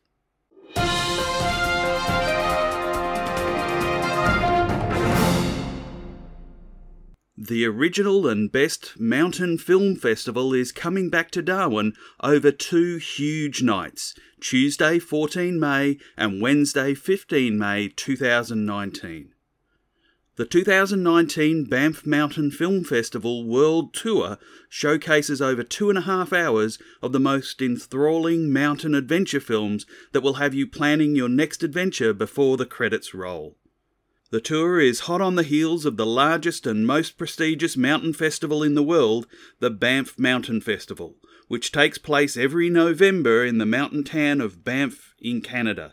The 7.36 7.66
original 7.66 8.26
and 8.26 8.50
best 8.50 8.98
mountain 8.98 9.58
film 9.58 9.96
festival 9.96 10.54
is 10.54 10.72
coming 10.72 11.10
back 11.10 11.30
to 11.32 11.42
Darwin 11.42 11.92
over 12.22 12.50
two 12.50 12.96
huge 12.96 13.62
nights 13.62 14.14
Tuesday 14.40 14.98
14 14.98 15.60
May 15.60 15.98
and 16.16 16.40
Wednesday 16.40 16.94
15 16.94 17.58
May 17.58 17.88
2019. 17.88 19.34
The 20.40 20.46
2019 20.46 21.64
Banff 21.64 22.06
Mountain 22.06 22.52
Film 22.52 22.82
Festival 22.82 23.44
World 23.44 23.92
Tour 23.92 24.38
showcases 24.70 25.42
over 25.42 25.62
two 25.62 25.90
and 25.90 25.98
a 25.98 26.08
half 26.08 26.32
hours 26.32 26.78
of 27.02 27.12
the 27.12 27.20
most 27.20 27.60
enthralling 27.60 28.50
mountain 28.50 28.94
adventure 28.94 29.40
films 29.40 29.84
that 30.12 30.22
will 30.22 30.40
have 30.40 30.54
you 30.54 30.66
planning 30.66 31.14
your 31.14 31.28
next 31.28 31.62
adventure 31.62 32.14
before 32.14 32.56
the 32.56 32.64
credits 32.64 33.12
roll. 33.12 33.58
The 34.30 34.40
tour 34.40 34.80
is 34.80 35.00
hot 35.00 35.20
on 35.20 35.34
the 35.34 35.42
heels 35.42 35.84
of 35.84 35.98
the 35.98 36.06
largest 36.06 36.66
and 36.66 36.86
most 36.86 37.18
prestigious 37.18 37.76
mountain 37.76 38.14
festival 38.14 38.62
in 38.62 38.74
the 38.74 38.82
world, 38.82 39.26
the 39.58 39.68
Banff 39.68 40.18
Mountain 40.18 40.62
Festival, 40.62 41.16
which 41.48 41.70
takes 41.70 41.98
place 41.98 42.38
every 42.38 42.70
November 42.70 43.44
in 43.44 43.58
the 43.58 43.66
mountain 43.66 44.04
town 44.04 44.40
of 44.40 44.64
Banff 44.64 45.14
in 45.20 45.42
Canada. 45.42 45.92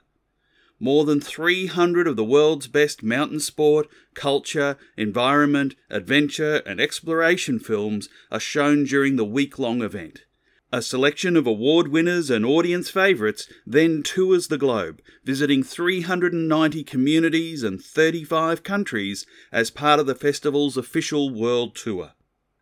More 0.79 1.05
than 1.05 1.19
300 1.19 2.07
of 2.07 2.15
the 2.15 2.23
world's 2.23 2.67
best 2.67 3.01
mountain 3.01 3.39
sport, 3.39 3.87
culture, 4.13 4.77
environment, 4.95 5.73
adventure, 5.89 6.57
and 6.67 6.79
exploration 6.79 7.57
films 7.57 8.09
are 8.31 8.39
shown 8.39 8.83
during 8.83 9.15
the 9.15 9.25
week 9.25 9.57
long 9.57 9.81
event. 9.81 10.25
A 10.71 10.81
selection 10.81 11.35
of 11.35 11.47
award 11.47 11.87
winners 11.87 12.29
and 12.29 12.45
audience 12.45 12.89
favourites 12.89 13.47
then 13.65 14.03
tours 14.03 14.49
the 14.49 14.57
globe, 14.57 15.01
visiting 15.23 15.63
390 15.63 16.83
communities 16.83 17.63
and 17.63 17.81
35 17.81 18.63
countries 18.63 19.25
as 19.51 19.71
part 19.71 19.99
of 19.99 20.05
the 20.05 20.13
festival's 20.13 20.77
official 20.77 21.33
world 21.33 21.73
tour. 21.73 22.11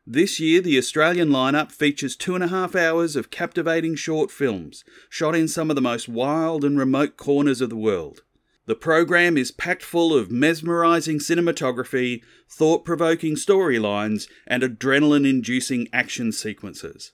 This 0.07 0.39
year, 0.39 0.61
the 0.61 0.77
Australian 0.77 1.29
lineup 1.29 1.71
features 1.71 2.15
two 2.15 2.35
and 2.35 2.43
a 2.43 2.49
half 2.49 2.75
hours 2.75 3.15
of 3.15 3.31
captivating 3.31 3.95
short 3.95 4.29
films, 4.29 4.83
shot 5.09 5.35
in 5.35 5.47
some 5.47 5.71
of 5.71 5.75
the 5.75 5.81
most 5.81 6.07
wild 6.07 6.63
and 6.63 6.77
remote 6.77 7.17
corners 7.17 7.59
of 7.59 7.71
the 7.71 7.75
world. 7.75 8.21
The 8.67 8.75
program 8.75 9.35
is 9.35 9.51
packed 9.51 9.81
full 9.81 10.15
of 10.15 10.29
mesmerising 10.29 11.17
cinematography, 11.17 12.21
thought 12.47 12.85
provoking 12.85 13.35
storylines, 13.35 14.27
and 14.45 14.61
adrenaline 14.61 15.27
inducing 15.27 15.87
action 15.91 16.31
sequences. 16.31 17.11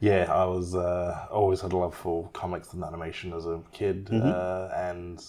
yeah, 0.00 0.26
I 0.32 0.44
was 0.46 0.74
uh, 0.74 1.28
always 1.30 1.60
had 1.60 1.72
a 1.72 1.76
love 1.76 1.94
for 1.94 2.28
comics 2.30 2.72
and 2.72 2.82
animation 2.82 3.32
as 3.32 3.46
a 3.46 3.60
kid. 3.72 4.08
Uh, 4.12 4.68
and 4.74 5.24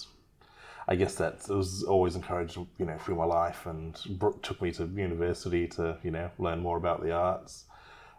I 0.88 0.96
guess 0.96 1.14
that 1.16 1.48
was 1.48 1.84
always 1.84 2.16
encouraged, 2.16 2.58
you 2.58 2.86
know, 2.86 2.98
through 2.98 3.16
my 3.16 3.26
life 3.26 3.68
and 3.68 3.96
took 4.42 4.62
me 4.64 4.72
to 4.72 4.86
university 4.86 5.68
to, 5.68 5.98
you 6.04 6.10
know, 6.10 6.32
learn 6.40 6.60
more 6.60 6.78
about 6.78 7.04
the 7.04 7.12
arts. 7.12 7.66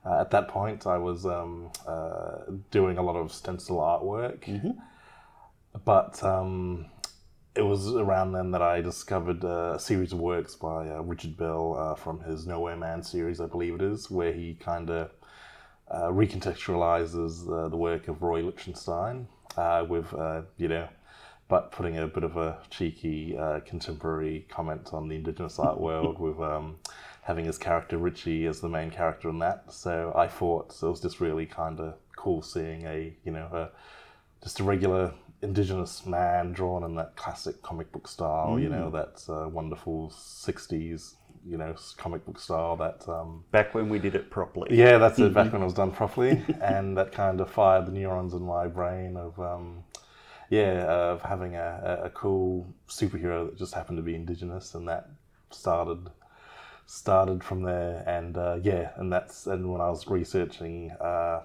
Uh, 0.07 0.21
at 0.21 0.31
that 0.31 0.47
point, 0.47 0.87
I 0.87 0.99
was 0.99 1.27
um, 1.27 1.71
uh, 1.89 2.39
doing 2.71 2.99
a 2.99 3.03
lot 3.03 3.17
of 3.17 3.33
stencil 3.33 3.79
artwork, 3.79 4.47
but 5.85 6.23
um, 6.23 6.87
it 7.55 7.63
was 7.63 7.95
around 7.95 8.33
then 8.33 8.51
that 8.51 8.63
I 8.63 8.81
discovered 8.81 9.45
a 9.45 9.79
series 9.79 10.13
of 10.13 10.19
works 10.19 10.57
by 10.57 10.89
uh, 10.89 11.01
Richard 11.03 11.37
Bell 11.37 11.77
uh, 11.79 11.95
from 11.95 12.21
his 12.21 12.47
Nowhere 12.47 12.77
Man 12.77 13.03
series, 13.03 13.41
I 13.41 13.47
believe 13.47 13.75
it 13.75 13.83
is, 13.83 14.11
where 14.11 14.33
he 14.33 14.55
kind 14.55 14.91
of 14.91 15.11
uh, 15.91 16.09
recontextualizes 16.09 17.49
uh, 17.49 17.69
the 17.69 17.77
work 17.77 18.09
of 18.09 18.23
Roy 18.23 18.43
Lichtenstein 18.43 19.29
uh, 19.57 19.85
with, 19.89 20.13
uh, 20.15 20.43
you 20.57 20.67
know, 20.67 20.89
but 21.47 21.71
putting 21.71 21.99
a 21.99 22.09
bit 22.09 22.25
of 22.25 22.37
a 22.37 22.59
cheeky 22.71 23.39
contemporary 23.67 24.47
comment 24.49 24.91
on 24.93 25.09
the 25.09 25.15
Indigenous 25.15 25.59
art 25.59 25.79
world 25.79 26.19
with 26.19 26.41
um, 26.41 26.77
having 27.23 27.45
his 27.45 27.59
character 27.59 27.99
Richie 27.99 28.47
as 28.47 28.61
the 28.61 28.69
main 28.69 28.91
character 28.91 29.29
in 29.29 29.39
that. 29.41 29.73
So 29.73 30.13
I 30.17 30.27
thought 30.27 30.75
it 30.83 30.87
was 30.87 31.03
just 31.03 31.21
really 31.21 31.47
kind 31.47 31.81
of 31.81 31.95
cool 32.17 32.43
seeing 32.43 32.87
a, 32.87 33.15
you 33.25 33.33
know, 33.33 33.47
a, 33.53 33.71
just 34.43 34.59
a 34.61 34.65
regular 34.65 35.13
Indigenous 35.45 36.07
man 36.07 36.53
drawn 36.53 36.83
in 36.83 36.95
that 36.97 37.15
classic 37.17 37.63
comic 37.63 37.93
book 37.93 38.09
style, 38.09 38.59
you 38.59 38.69
know, 38.69 38.91
that 38.91 39.23
uh, 39.29 39.49
wonderful 39.49 40.11
60s, 40.11 41.15
you 41.47 41.59
know, 41.59 41.75
comic 41.99 42.25
book 42.25 42.41
style 42.41 42.77
that. 42.77 43.07
Um, 43.09 43.45
Back 43.53 43.75
when 43.75 43.89
we 43.89 43.99
did 43.99 44.15
it 44.15 44.31
properly. 44.31 44.77
yeah, 44.77 44.99
that's 44.99 45.19
it. 45.19 45.35
Back 45.35 45.53
when 45.53 45.63
it 45.63 45.65
was 45.65 45.75
done 45.75 45.93
properly, 45.93 46.43
and 46.63 46.97
that 46.97 47.13
kind 47.13 47.41
of 47.41 47.51
fired 47.51 47.87
the 47.87 47.93
neurons 47.93 48.33
in 48.33 48.43
my 48.43 48.67
brain 48.67 49.17
of, 49.17 49.39
um, 49.39 49.85
yeah, 50.51 50.85
of 50.85 51.23
having 51.23 51.55
a, 51.57 52.01
a, 52.03 52.07
a 52.07 52.11
cool 52.11 52.67
superhero 52.89 53.47
that 53.47 53.59
just 53.59 53.75
happened 53.75 53.99
to 53.99 54.03
be 54.03 54.15
indigenous, 54.15 54.75
and 54.75 54.89
that 54.89 55.11
started 55.51 56.11
started 56.87 57.43
from 57.43 57.63
there. 57.63 58.03
And 58.07 58.37
uh, 58.37 58.59
yeah, 58.63 58.91
and 58.97 59.13
that's 59.13 59.47
and 59.47 59.71
when 59.71 59.81
I 59.81 59.91
was 59.91 60.07
researching 60.07 60.91
uh, 60.93 61.43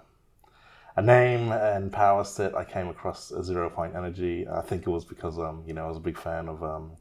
a 0.99 1.01
name 1.01 1.51
and 1.51 1.91
power 1.91 2.23
set, 2.23 2.55
I 2.55 2.63
came 2.63 2.87
across 2.87 3.31
a 3.31 3.43
Zero 3.43 3.69
Point 3.69 3.95
Energy. 3.95 4.47
I 4.47 4.61
think 4.61 4.83
it 4.83 4.89
was 4.89 5.05
because 5.05 5.39
um, 5.39 5.63
you 5.65 5.73
know 5.73 5.85
I 5.85 5.87
was 5.87 5.97
a 5.97 6.01
big 6.01 6.17
fan 6.17 6.47
of. 6.47 6.63
Um, 6.63 6.91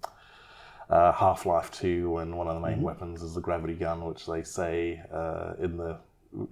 uh, 0.91 1.13
Half 1.13 1.45
Life 1.45 1.71
2, 1.73 2.17
and 2.17 2.39
one 2.39 2.49
of 2.49 2.55
the 2.55 2.67
main 2.67 2.81
weapons 2.81 3.23
is 3.23 3.35
the 3.35 3.43
gravity 3.43 3.75
gun, 3.75 4.07
which 4.07 4.25
they 4.25 4.43
say 4.43 5.03
uh, 5.13 5.53
in 5.59 5.77
the 5.77 5.99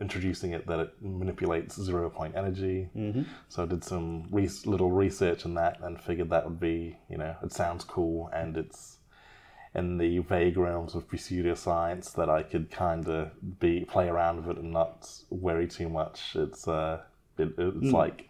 introducing 0.01 0.53
it 0.53 0.67
that 0.67 0.81
it 0.81 0.95
manipulates 1.01 1.81
zero 1.81 2.09
point 2.09 2.35
energy. 2.37 2.89
Mm-hmm. 2.97 3.23
So 3.49 3.63
I 3.63 3.67
did 3.67 3.85
some 3.85 4.29
re- 4.31 4.49
little 4.65 4.91
research 4.91 5.45
in 5.45 5.55
that 5.55 5.79
and 5.83 6.01
figured 6.01 6.31
that 6.31 6.45
would 6.45 6.61
be, 6.61 6.97
you 7.11 7.19
know, 7.19 7.37
it 7.43 7.53
sounds 7.53 7.85
cool 7.85 8.31
and 8.33 8.57
it's 8.57 8.99
in 9.75 9.99
the 9.99 10.19
vague 10.21 10.57
realms 10.57 10.95
of 10.95 11.07
pseudoscience 11.09 12.15
that 12.15 12.31
I 12.31 12.43
could 12.43 12.71
kind 12.71 13.07
of 13.09 13.31
be 13.61 13.85
play 13.85 14.09
around 14.09 14.39
with 14.47 14.57
it 14.57 14.63
and 14.63 14.73
not 14.73 15.11
worry 15.29 15.67
too 15.67 15.89
much. 15.91 16.35
It's 16.35 16.67
uh, 16.67 17.03
it, 17.38 17.55
it's 17.59 17.92
like 17.92 18.29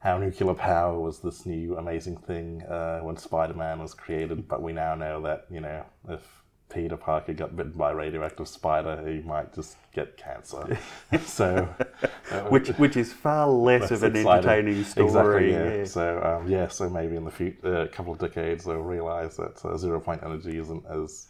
how 0.00 0.18
nuclear 0.18 0.54
power 0.54 0.98
was 0.98 1.20
this 1.20 1.44
new 1.44 1.76
amazing 1.76 2.16
thing 2.16 2.62
uh, 2.62 3.00
when 3.00 3.16
Spider-Man 3.16 3.80
was 3.80 3.94
created, 3.94 4.46
but 4.46 4.62
we 4.62 4.72
now 4.72 4.94
know 4.94 5.20
that 5.22 5.46
you 5.50 5.60
know 5.60 5.84
if 6.08 6.22
Peter 6.72 6.96
Parker 6.96 7.32
got 7.32 7.56
bitten 7.56 7.72
by 7.72 7.92
a 7.92 7.94
radioactive 7.94 8.46
spider, 8.46 9.02
he 9.08 9.20
might 9.20 9.54
just 9.54 9.76
get 9.94 10.16
cancer. 10.16 10.78
so, 11.24 11.68
uh, 12.30 12.40
Which, 12.42 12.68
which 12.70 12.96
is 12.96 13.12
far 13.12 13.48
less 13.48 13.90
of 13.90 14.02
an 14.02 14.14
exciting. 14.16 14.50
entertaining 14.50 14.84
story. 14.84 15.06
Exactly. 15.06 15.52
Yeah. 15.52 15.76
yeah. 15.78 15.84
So 15.84 16.22
um, 16.22 16.50
yeah. 16.50 16.68
So 16.68 16.90
maybe 16.90 17.16
in 17.16 17.24
the 17.24 17.30
future, 17.30 17.82
a 17.82 17.88
couple 17.88 18.12
of 18.12 18.18
decades, 18.18 18.64
they'll 18.64 18.76
realize 18.76 19.36
that 19.36 19.64
uh, 19.64 19.76
zero 19.76 19.98
point 19.98 20.22
energy 20.22 20.58
isn't 20.58 20.84
as 20.86 21.28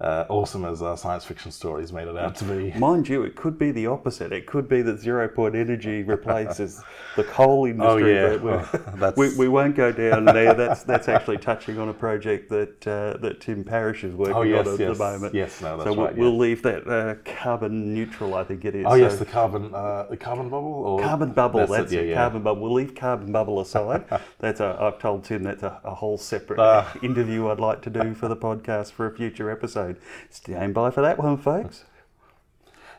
uh, 0.00 0.24
awesome 0.28 0.64
as 0.64 0.82
uh, 0.82 0.96
science 0.96 1.24
fiction 1.24 1.50
stories 1.52 1.92
made 1.92 2.08
it 2.08 2.16
out 2.16 2.34
to 2.36 2.44
be. 2.44 2.72
Mind 2.78 3.08
you, 3.08 3.22
it 3.22 3.36
could 3.36 3.58
be 3.58 3.70
the 3.70 3.86
opposite. 3.86 4.32
It 4.32 4.46
could 4.46 4.68
be 4.68 4.82
that 4.82 4.98
zero 4.98 5.28
point 5.28 5.54
energy 5.54 6.02
replaces 6.14 6.82
the 7.16 7.24
coal 7.24 7.66
industry. 7.66 8.18
Oh, 8.18 8.32
yeah. 8.32 8.36
we- 8.36 8.38
Well, 8.38 8.68
that's- 8.96 9.16
we, 9.16 9.34
we 9.36 9.48
won't 9.48 9.76
go 9.76 9.92
down 9.92 10.24
there. 10.24 10.52
That's 10.54 10.82
that's 10.82 11.08
actually 11.08 11.38
touching 11.38 11.78
on 11.78 11.88
a 11.88 11.94
project 11.94 12.50
that 12.50 12.86
uh, 12.86 13.16
that 13.18 13.40
Tim 13.40 13.62
Parrish 13.64 14.02
is 14.04 14.14
working 14.14 14.34
Oh, 14.34 14.42
yes, 14.42 14.66
on 14.66 14.74
at 14.74 14.80
yes. 14.80 14.98
the 14.98 15.04
moment. 15.04 15.34
Yes, 15.34 15.60
no, 15.60 15.76
that's 15.76 15.88
so 15.88 15.92
we'll, 15.94 16.06
right, 16.06 16.16
we'll 16.16 16.32
yeah. 16.32 16.38
leave 16.38 16.62
that 16.62 16.88
uh, 16.88 17.14
carbon 17.24 17.94
neutral. 17.94 18.34
I 18.34 18.44
think 18.44 18.64
it 18.64 18.74
is. 18.74 18.84
Oh 18.88 18.94
yes, 18.94 19.12
So 19.12 19.18
the 19.18 19.26
carbon, 19.26 19.72
uh, 19.74 20.06
the 20.10 20.16
carbon 20.16 20.48
bubble, 20.48 20.72
or 20.74 21.00
carbon 21.00 21.32
bubble. 21.32 21.66
That's, 21.66 21.92
it, 21.92 21.96
yeah, 21.96 22.00
it. 22.02 22.08
yeah. 22.08 22.14
Carbon 22.16 22.42
bubble. 22.42 22.62
We'll 22.62 22.72
leave 22.74 22.94
carbon 22.94 23.30
bubble 23.32 23.60
aside. 23.60 24.04
that's 24.40 24.60
a. 24.60 24.76
I've 24.80 24.98
told 24.98 25.24
Tim 25.24 25.44
that's 25.44 25.62
a, 25.62 25.80
a 25.84 25.94
whole 25.94 26.18
separate 26.18 26.58
Ah. 26.58 26.92
interview 27.02 27.48
I'd 27.48 27.60
like 27.60 27.80
to 27.82 27.90
do 27.90 28.12
for 28.14 28.28
the 28.28 28.36
podcast 28.36 28.90
for 28.92 29.06
a 29.06 29.14
future 29.14 29.50
episode. 29.50 29.83
Stand 30.30 30.74
by 30.74 30.90
for 30.90 31.02
that 31.02 31.18
one, 31.18 31.36
folks. 31.36 31.84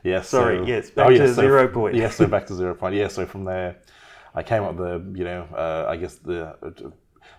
Yes. 0.04 0.30
Sorry, 0.30 0.60
so- 0.60 0.66
yes, 0.66 0.92
back 0.92 1.08
to 1.10 1.34
zero 1.34 1.68
point. 1.68 1.96
Yes, 1.96 2.16
so 2.16 2.28
back 2.36 2.46
to 2.48 2.54
zero 2.56 2.76
point. 2.76 2.96
Yeah, 2.96 3.08
so 3.08 3.26
from 3.26 3.44
there, 3.44 3.78
I 4.36 4.44
came 4.44 4.64
up 4.64 4.76
with 4.76 5.14
the, 5.14 5.18
you 5.20 5.24
know, 5.26 5.48
uh, 5.56 5.86
I 5.90 5.98
guess 5.98 6.16
the 6.16 6.56
uh, 6.62 6.70
the 6.70 6.92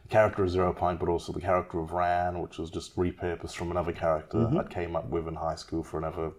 character 0.09 0.44
of 0.44 0.50
Zero 0.50 0.72
Point, 0.72 0.98
but 1.00 1.09
also 1.09 1.32
the 1.32 1.40
character 1.40 1.78
of 1.80 1.92
Ran, 1.92 2.40
which 2.40 2.59
was 2.59 2.70
just 2.70 2.96
repurposed 2.96 3.54
from 3.54 3.70
another 3.70 3.92
character 3.92 4.38
I 4.59 4.62
came 4.64 4.94
up 4.96 5.09
with 5.09 5.26
in 5.28 5.35
high 5.35 5.56
school 5.56 5.82
for 5.82 5.98
another 5.98 6.30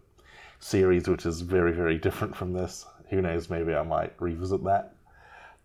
series, 0.59 1.07
which 1.07 1.25
is 1.25 1.41
very, 1.41 1.71
very 1.73 1.97
different 1.97 2.35
from 2.35 2.53
this. 2.53 2.85
Who 3.09 3.21
knows? 3.21 3.49
Maybe 3.49 3.73
I 3.75 3.83
might 3.83 4.13
revisit 4.19 4.63
that. 4.63 4.95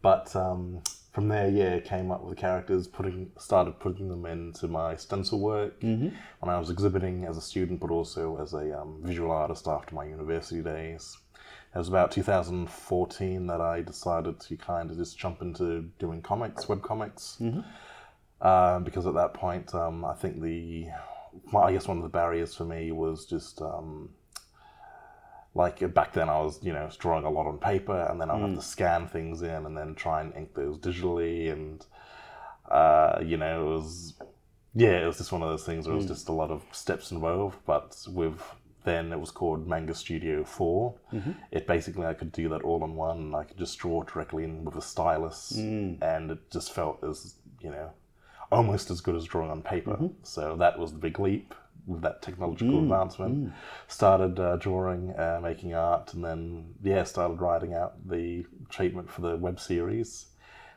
But 0.02 0.34
um, 0.36 0.82
from 1.12 1.28
there, 1.28 1.48
yeah, 1.48 1.78
came 1.80 2.10
up 2.10 2.22
with 2.24 2.34
the 2.36 2.40
characters, 2.40 2.88
putting 2.88 3.30
started 3.38 3.78
putting 3.78 4.08
them 4.08 4.24
into 4.24 4.66
my 4.66 4.96
stencil 4.96 5.40
work 5.40 5.74
when 6.40 6.54
I 6.54 6.58
was 6.58 6.70
exhibiting 6.70 7.24
as 7.26 7.36
a 7.36 7.40
student, 7.42 7.80
but 7.80 7.90
also 7.90 8.38
as 8.40 8.54
a 8.54 8.80
um, 8.80 8.98
visual 9.02 9.30
artist 9.30 9.68
after 9.68 9.94
my 9.94 10.04
university 10.06 10.62
days. 10.62 11.18
It 11.74 11.78
was 11.78 11.88
about 11.88 12.12
2014 12.12 13.46
that 13.46 13.60
I 13.60 13.82
decided 13.82 14.40
to 14.40 14.56
kind 14.56 14.90
of 14.90 14.96
just 14.96 15.18
jump 15.18 15.40
into 15.42 15.82
doing 15.98 16.20
comics, 16.22 16.68
web 16.68 16.82
comics, 16.82 17.38
um, 18.40 18.84
because 18.84 19.06
at 19.06 19.14
that 19.14 19.34
point, 19.34 19.74
um, 19.74 20.04
I 20.04 20.14
think 20.14 20.40
the, 20.42 20.88
I 21.56 21.72
guess 21.72 21.88
one 21.88 21.96
of 21.98 22.02
the 22.02 22.10
barriers 22.10 22.54
for 22.54 22.64
me 22.64 22.90
was 22.92 23.24
just 23.26 23.60
um, 23.62 24.10
like 25.54 25.82
uh, 25.82 25.88
back 25.88 26.12
then 26.12 26.28
I 26.28 26.40
was, 26.40 26.62
you 26.62 26.72
know, 26.72 26.88
drawing 26.98 27.24
a 27.24 27.30
lot 27.30 27.46
on 27.46 27.58
paper, 27.58 28.06
and 28.10 28.20
then 28.20 28.30
I'd 28.30 28.40
have 28.40 28.50
hmm. 28.50 28.56
to 28.56 28.62
scan 28.62 29.06
things 29.08 29.42
in 29.42 29.66
and 29.66 29.76
then 29.76 29.94
try 29.94 30.20
and 30.20 30.34
ink 30.34 30.54
those 30.54 30.78
digitally, 30.78 31.52
and 31.52 31.84
uh, 32.70 33.20
you 33.24 33.36
know, 33.36 33.72
it 33.72 33.74
was 33.74 34.14
yeah, 34.74 35.02
it 35.02 35.06
was 35.06 35.18
just 35.18 35.32
one 35.32 35.42
of 35.42 35.48
those 35.48 35.64
things 35.64 35.86
where 35.86 35.94
it 35.94 35.96
was 35.96 36.06
hmm. 36.06 36.12
just 36.12 36.28
a 36.28 36.32
lot 36.32 36.50
of 36.50 36.62
steps 36.72 37.10
involved. 37.10 37.58
But 37.66 37.96
with 38.08 38.40
then 38.84 39.12
it 39.12 39.20
was 39.20 39.30
called 39.30 39.68
Manga 39.68 39.94
Studio 39.94 40.42
4 40.42 40.94
mm-hmm. 41.12 41.30
It 41.52 41.68
basically 41.68 42.04
I 42.04 42.14
could 42.14 42.32
do 42.32 42.48
that 42.48 42.62
all 42.62 42.82
in 42.84 42.96
one. 42.96 43.32
I 43.32 43.44
could 43.44 43.58
just 43.58 43.78
draw 43.78 44.02
directly 44.02 44.42
in 44.44 44.64
with 44.64 44.76
a 44.76 44.82
stylus, 44.82 45.52
hmm. 45.54 45.94
and 46.02 46.30
it 46.30 46.50
just 46.50 46.72
felt 46.72 47.04
as 47.04 47.34
you 47.60 47.70
know 47.70 47.90
almost 48.50 48.90
as 48.90 49.00
good 49.00 49.16
as 49.16 49.24
drawing 49.24 49.50
on 49.50 49.62
paper. 49.62 49.92
Mm-hmm. 49.92 50.22
So 50.22 50.56
that 50.56 50.78
was 50.78 50.92
the 50.92 50.98
big 50.98 51.18
leap 51.18 51.54
with 51.86 52.02
that 52.02 52.22
technological 52.22 52.80
advancement. 52.82 53.52
Started 53.88 54.38
uh, 54.38 54.56
drawing, 54.56 55.10
uh, 55.10 55.40
making 55.42 55.74
art, 55.74 56.14
and 56.14 56.24
then 56.24 56.74
yeah, 56.82 57.04
started 57.04 57.40
writing 57.40 57.74
out 57.74 58.08
the 58.08 58.44
treatment 58.68 59.10
for 59.10 59.22
the 59.22 59.36
web 59.36 59.58
series, 59.58 60.26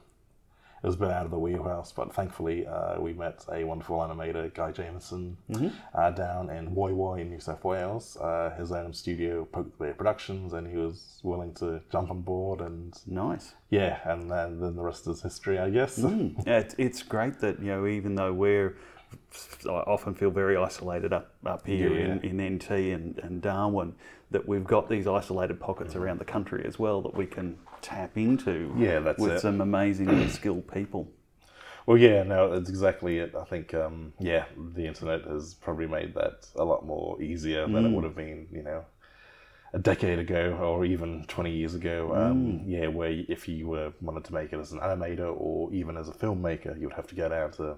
it 0.83 0.87
was 0.87 0.95
a 0.95 0.99
bit 0.99 1.11
out 1.11 1.25
of 1.25 1.31
the 1.31 1.39
wheelhouse, 1.39 1.91
but 1.93 2.15
thankfully 2.15 2.67
uh, 2.67 3.01
we 3.01 3.13
met 3.13 3.45
a 3.53 3.65
wonderful 3.65 3.99
animator, 3.99 4.53
Guy 4.55 4.71
Jameson, 4.73 5.37
uh, 5.95 6.11
down 6.11 6.51
in 6.51 6.71
Woy 6.75 6.93
Woy 6.93 7.21
in 7.21 7.31
New 7.31 7.41
South 7.41 7.65
Wales. 7.65 8.17
Uh, 8.21 8.55
his 8.57 8.71
own 8.71 8.93
studio, 8.93 9.45
Poke 9.45 9.71
the 9.79 9.85
Bear 9.85 9.95
Productions, 9.95 10.53
and 10.53 10.67
he 10.69 10.77
was 10.77 11.19
willing 11.25 11.53
to 11.55 11.81
jump 11.91 12.11
on 12.11 12.21
board. 12.23 12.61
And 12.61 12.95
Nice. 13.07 13.55
yeah, 13.71 13.99
and 14.05 14.31
then, 14.31 14.61
then 14.61 14.77
the 14.77 14.83
rest 14.83 15.07
is 15.09 15.21
history, 15.23 15.59
I 15.59 15.71
guess. 15.71 15.99
Yeah, 16.47 16.59
it's, 16.59 16.75
it's 16.79 17.03
great 17.03 17.41
that 17.41 17.59
you 17.61 17.67
know 17.69 17.87
even 17.87 18.15
though 18.15 18.33
we're 18.33 18.77
I 19.67 19.71
often 19.71 20.15
feel 20.15 20.31
very 20.31 20.57
isolated 20.57 21.13
up 21.13 21.33
up 21.45 21.67
here 21.67 21.89
in, 21.99 22.21
in 22.41 22.55
NT 22.57 22.71
and, 22.71 23.19
and 23.19 23.41
Darwin 23.43 23.95
that 24.31 24.47
we've 24.47 24.65
got 24.65 24.89
these 24.89 25.07
isolated 25.07 25.59
pockets 25.59 25.97
around 25.97 26.19
the 26.19 26.25
country 26.25 26.63
as 26.67 26.79
well 26.79 27.01
that 27.03 27.15
we 27.15 27.25
can 27.27 27.59
tap 27.83 28.17
into 28.17 28.75
Yeah, 28.77 29.01
that's 29.01 29.19
with 29.21 29.33
it. 29.33 29.41
some 29.41 29.61
amazingly 29.61 30.29
skilled 30.29 30.67
people. 30.73 31.09
Well, 31.87 31.97
yeah, 31.97 32.23
no, 32.23 32.51
that's 32.51 32.69
exactly 32.69 33.19
it. 33.19 33.35
I 33.35 33.45
think, 33.45 33.73
um, 33.73 34.13
yeah, 34.19 34.45
the 34.75 34.87
internet 34.87 35.23
has 35.25 35.55
probably 35.55 35.87
made 35.87 36.15
that 36.15 36.47
a 36.57 36.65
lot 36.65 36.85
more 36.85 37.21
easier 37.23 37.67
than 37.67 37.87
it 37.87 37.93
would 37.93 38.05
have 38.05 38.15
been, 38.15 38.47
you 38.53 38.63
know, 38.63 38.85
a 39.73 39.79
decade 39.79 40.19
ago 40.19 40.59
or 40.61 40.85
even 40.85 41.25
20 41.29 41.51
years 41.51 41.75
ago. 41.75 42.15
Um, 42.15 42.61
Yeah, 42.67 42.89
where 42.89 43.11
if 43.29 43.49
you 43.49 43.69
were 43.69 43.93
wanted 44.03 44.25
to 44.25 44.35
make 44.35 44.53
it 44.53 44.59
as 44.59 44.73
an 44.73 44.81
animator 44.81 45.35
or 45.35 45.73
even 45.73 45.97
as 45.97 46.09
a 46.09 46.13
filmmaker, 46.13 46.79
you 46.79 46.87
would 46.87 46.97
have 46.97 47.07
to 47.09 47.15
go 47.15 47.29
down 47.29 47.53
to 47.53 47.77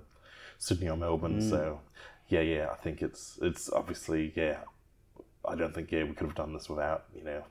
Sydney 0.58 0.88
or 0.88 0.96
Melbourne. 0.96 1.40
So, 1.40 1.80
yeah, 2.28 2.40
yeah, 2.40 2.70
I 2.72 2.76
think 2.76 3.02
it's 3.02 3.38
it's 3.42 3.70
obviously, 3.72 4.32
yeah, 4.34 4.58
I 5.48 5.54
don't 5.54 5.74
think, 5.74 5.92
yeah, 5.92 6.02
we 6.04 6.14
could 6.14 6.26
have 6.26 6.36
done 6.36 6.52
this 6.52 6.68
without, 6.68 7.04
you 7.14 7.22
know, 7.24 7.44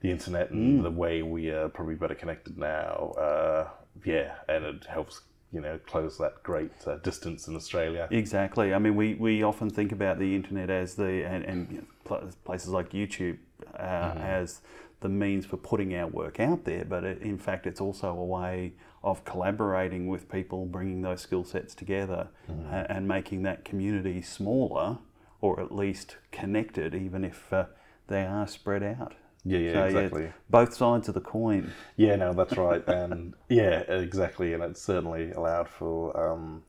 the 0.00 0.10
internet 0.10 0.50
and 0.50 0.84
the 0.84 0.90
way 0.90 1.22
we 1.22 1.50
are 1.50 1.68
probably 1.68 1.94
better 1.94 2.14
connected 2.14 2.58
now. 2.58 3.14
Uh, 3.18 3.68
yeah, 4.04 4.34
and 4.48 4.64
it 4.64 4.84
helps, 4.86 5.22
you 5.52 5.60
know, 5.60 5.78
close 5.86 6.18
that 6.18 6.42
great 6.42 6.72
uh, 6.86 6.96
distance 6.96 7.48
in 7.48 7.56
Australia. 7.56 8.06
Exactly. 8.10 8.74
I 8.74 8.78
mean, 8.78 8.94
we, 8.94 9.14
we 9.14 9.42
often 9.42 9.70
think 9.70 9.92
about 9.92 10.18
the 10.18 10.34
internet 10.34 10.70
as 10.70 10.94
the 10.94 11.24
and, 11.26 11.44
and 11.44 11.72
you 11.72 11.78
know, 11.78 11.86
pl- 12.04 12.30
places 12.44 12.68
like 12.68 12.90
YouTube 12.90 13.38
uh, 13.78 14.14
as 14.18 14.60
the 15.00 15.08
means 15.08 15.44
for 15.46 15.56
putting 15.56 15.94
our 15.94 16.06
work 16.06 16.40
out 16.40 16.64
there, 16.64 16.84
but 16.84 17.04
it, 17.04 17.22
in 17.22 17.38
fact, 17.38 17.66
it's 17.66 17.80
also 17.80 18.08
a 18.10 18.24
way 18.24 18.72
of 19.02 19.24
collaborating 19.24 20.08
with 20.08 20.28
people, 20.28 20.66
bringing 20.66 21.02
those 21.02 21.20
skill 21.20 21.44
sets 21.44 21.74
together, 21.74 22.28
a- 22.48 22.90
and 22.90 23.06
making 23.06 23.42
that 23.42 23.64
community 23.64 24.20
smaller 24.22 24.98
or 25.40 25.60
at 25.60 25.70
least 25.70 26.16
connected, 26.32 26.94
even 26.94 27.24
if 27.24 27.52
uh, 27.52 27.66
they 28.08 28.24
are 28.24 28.46
spread 28.46 28.82
out. 28.82 29.14
Yeah, 29.46 29.58
yeah, 29.58 29.72
So, 29.72 29.84
exactly. 29.84 30.32
both 30.50 30.74
sides 30.74 31.08
of 31.08 31.14
the 31.14 31.20
coin. 31.20 31.72
Yeah, 31.96 32.16
no, 32.16 32.32
that's 32.32 32.56
right, 32.56 32.86
and 32.88 33.34
yeah, 33.48 33.80
exactly, 33.80 34.52
and 34.52 34.62
it 34.62 34.76
certainly 34.76 35.30
allowed 35.30 35.68
for. 35.68 36.18
Um, 36.18 36.64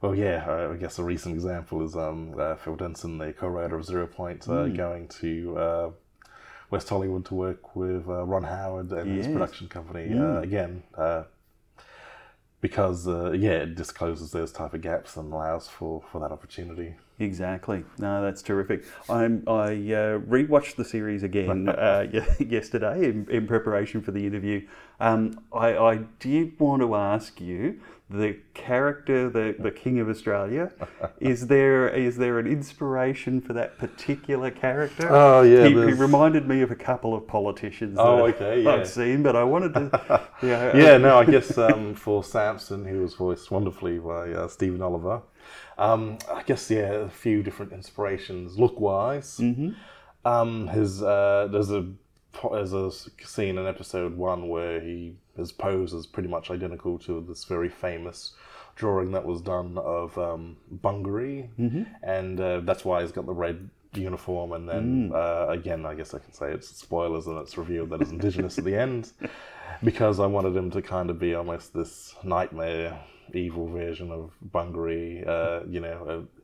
well, 0.00 0.14
yeah, 0.14 0.68
I 0.72 0.76
guess 0.76 0.98
a 0.98 1.04
recent 1.04 1.34
example 1.34 1.84
is 1.84 1.96
um, 1.96 2.34
uh, 2.38 2.56
Phil 2.56 2.76
Denson, 2.76 3.18
the 3.18 3.32
co-writer 3.32 3.76
of 3.76 3.84
Zero 3.84 4.06
Point, 4.06 4.48
uh, 4.48 4.68
going 4.68 5.08
to 5.20 5.58
uh, 5.58 5.90
West 6.70 6.88
Hollywood 6.88 7.24
to 7.26 7.34
work 7.34 7.74
with 7.74 8.08
uh, 8.08 8.24
Ron 8.24 8.44
Howard 8.44 8.92
and 8.92 9.16
his 9.16 9.26
production 9.26 9.68
company 9.68 10.16
uh, 10.16 10.40
again, 10.40 10.82
uh, 10.96 11.24
because 12.60 13.06
uh, 13.08 13.32
yeah, 13.32 13.62
it 13.62 13.74
discloses 13.76 14.30
those 14.32 14.52
type 14.52 14.74
of 14.74 14.82
gaps 14.82 15.16
and 15.16 15.32
allows 15.32 15.68
for 15.68 16.02
for 16.10 16.20
that 16.20 16.32
opportunity. 16.32 16.96
Exactly. 17.20 17.84
No, 17.98 18.22
that's 18.22 18.42
terrific. 18.42 18.84
I'm, 19.08 19.42
I 19.48 19.72
uh, 19.72 20.18
rewatched 20.20 20.76
the 20.76 20.84
series 20.84 21.22
again 21.22 21.68
uh, 21.68 22.06
yesterday 22.38 23.04
in, 23.04 23.26
in 23.28 23.46
preparation 23.46 24.02
for 24.02 24.12
the 24.12 24.24
interview. 24.24 24.66
Um, 25.00 25.40
I, 25.52 25.76
I 25.76 25.96
did 26.20 26.58
want 26.60 26.82
to 26.82 26.94
ask 26.94 27.40
you 27.40 27.80
the 28.10 28.38
character, 28.54 29.28
the, 29.28 29.54
the 29.58 29.70
King 29.70 29.98
of 29.98 30.08
Australia. 30.08 30.72
is 31.20 31.48
there 31.48 31.88
is 31.88 32.16
there 32.16 32.38
an 32.38 32.46
inspiration 32.46 33.40
for 33.40 33.52
that 33.52 33.78
particular 33.78 34.50
character? 34.50 35.08
Oh, 35.10 35.42
yeah, 35.42 35.64
He, 35.64 35.70
he 35.70 35.92
reminded 35.92 36.48
me 36.48 36.62
of 36.62 36.70
a 36.70 36.76
couple 36.76 37.14
of 37.14 37.26
politicians. 37.26 37.98
Oh, 38.00 38.16
that 38.16 38.36
okay, 38.36 38.62
yeah. 38.62 38.70
I've 38.70 38.88
seen, 38.88 39.22
but 39.22 39.36
I 39.36 39.44
wanted 39.44 39.74
to. 39.74 40.28
Yeah. 40.40 40.76
yeah, 40.76 40.96
no, 40.98 41.18
I 41.18 41.24
guess 41.24 41.58
um, 41.58 41.96
for 41.96 42.22
Samson, 42.22 42.86
he 42.86 42.94
was 42.94 43.14
voiced 43.14 43.50
wonderfully 43.50 43.98
by 43.98 44.30
uh, 44.30 44.46
Stephen 44.46 44.80
Oliver. 44.80 45.20
Um, 45.78 46.18
I 46.32 46.42
guess 46.42 46.70
yeah, 46.70 46.92
a 46.92 47.08
few 47.08 47.42
different 47.42 47.72
inspirations 47.72 48.58
look 48.58 48.78
wise. 48.80 49.38
Mm-hmm. 49.38 49.70
Um, 50.24 50.68
his 50.68 51.02
uh, 51.02 51.48
there's 51.50 51.70
a 51.70 51.86
there's 52.52 52.72
a 52.72 52.90
scene 53.24 53.58
in 53.58 53.66
episode 53.66 54.16
one 54.16 54.48
where 54.48 54.80
he 54.80 55.16
his 55.36 55.52
pose 55.52 55.92
is 55.92 56.06
pretty 56.06 56.28
much 56.28 56.50
identical 56.50 56.98
to 56.98 57.24
this 57.26 57.44
very 57.44 57.68
famous 57.68 58.34
drawing 58.74 59.12
that 59.12 59.24
was 59.24 59.40
done 59.40 59.76
of 59.78 60.16
um, 60.18 60.56
Bungaree, 60.72 61.48
mm-hmm. 61.58 61.82
and 62.02 62.40
uh, 62.40 62.60
that's 62.60 62.84
why 62.84 63.02
he's 63.02 63.12
got 63.12 63.26
the 63.26 63.32
red 63.32 63.68
uniform. 63.94 64.52
And 64.52 64.68
then 64.68 65.12
uh, 65.14 65.46
again, 65.48 65.84
I 65.84 65.94
guess 65.94 66.14
I 66.14 66.18
can 66.18 66.32
say 66.32 66.52
it's 66.52 66.68
spoilers, 66.68 67.26
and 67.26 67.38
it's 67.38 67.58
revealed 67.58 67.90
that 67.90 68.00
it's 68.00 68.10
indigenous 68.10 68.58
at 68.58 68.64
the 68.64 68.76
end 68.76 69.12
because 69.84 70.20
I 70.20 70.26
wanted 70.26 70.56
him 70.56 70.70
to 70.72 70.82
kind 70.82 71.10
of 71.10 71.18
be 71.18 71.34
almost 71.34 71.74
this 71.74 72.14
nightmare, 72.22 73.00
evil 73.34 73.68
version 73.68 74.10
of 74.10 74.32
Bungaree, 74.52 75.26
uh, 75.26 75.60
you 75.68 75.80
know, 75.80 76.04
uh, 76.08 76.40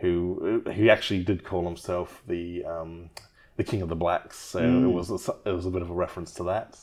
who 0.00 0.62
who 0.74 0.88
actually 0.88 1.24
did 1.24 1.44
call 1.44 1.64
himself 1.64 2.22
the 2.26 2.64
um, 2.64 3.10
the 3.56 3.64
King 3.64 3.82
of 3.82 3.88
the 3.88 3.96
Blacks. 3.96 4.38
So 4.38 4.60
it 4.60 4.92
was 4.92 5.10
a, 5.10 5.48
it 5.48 5.52
was 5.52 5.66
a 5.66 5.70
bit 5.70 5.82
of 5.82 5.90
a 5.90 5.94
reference 5.94 6.32
to 6.34 6.44
that. 6.44 6.78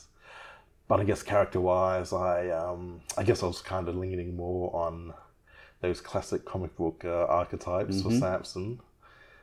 But 0.88 1.00
I 1.00 1.04
guess 1.04 1.22
character 1.22 1.60
wise, 1.60 2.12
I 2.12 2.50
um, 2.50 3.00
I 3.16 3.24
guess 3.24 3.42
I 3.42 3.46
was 3.46 3.60
kind 3.60 3.88
of 3.88 3.96
leaning 3.96 4.36
more 4.36 4.74
on 4.74 5.14
those 5.80 6.00
classic 6.00 6.44
comic 6.44 6.76
book 6.76 7.02
uh, 7.04 7.26
archetypes 7.26 8.02
for 8.02 8.10
Samson. 8.10 8.80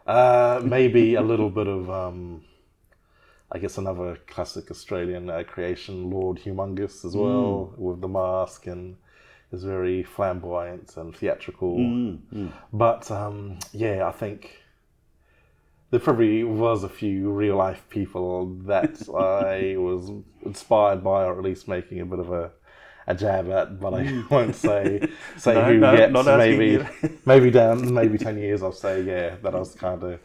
Uh, 0.06 0.62
maybe 0.63 1.15
a 1.15 1.21
little 1.32 1.49
bit 1.49 1.67
of 1.67 1.89
um, 1.89 2.43
I 3.52 3.60
guess 3.60 3.78
another 3.78 4.17
classic 4.28 4.71
Australian 4.71 5.30
uh, 5.30 5.43
creation, 5.43 6.10
Lord 6.10 6.39
Humungus, 6.39 7.06
as 7.06 7.15
well, 7.15 7.73
with 7.78 8.02
the 8.02 8.08
mask 8.08 8.67
and 8.67 8.95
is 9.53 9.63
very 9.63 10.03
flamboyant 10.03 10.97
and 10.97 11.15
theatrical. 11.15 11.77
But 12.73 13.09
um, 13.11 13.59
yeah, 13.71 14.07
I 14.07 14.11
think 14.11 14.61
there 15.91 15.99
probably 15.99 16.43
was 16.43 16.83
a 16.83 16.89
few 16.89 17.29
real 17.31 17.55
life 17.55 17.83
people 17.89 18.47
that 18.65 19.07
I 19.15 19.77
was 19.77 20.11
inspired 20.43 21.03
by, 21.03 21.23
or 21.25 21.37
at 21.37 21.43
least 21.43 21.67
making 21.67 22.01
a 22.01 22.05
bit 22.05 22.19
of 22.19 22.31
a, 22.31 22.51
a 23.07 23.13
jab 23.15 23.49
at. 23.51 23.79
But 23.79 23.93
I 23.93 24.23
won't 24.29 24.55
say 24.55 25.07
say 25.37 25.53
No, 25.53 25.63
who 25.65 25.77
no, 25.77 25.93
yet. 25.93 26.11
maybe 26.11 26.85
maybe 27.25 27.51
down 27.51 27.93
maybe 27.93 28.17
ten 28.17 28.37
years, 28.37 28.63
I'll 28.63 28.71
say 28.71 29.01
yeah 29.03 29.35
that 29.43 29.53
I 29.55 29.59
was 29.59 29.75
kind 29.75 30.01
of 30.03 30.19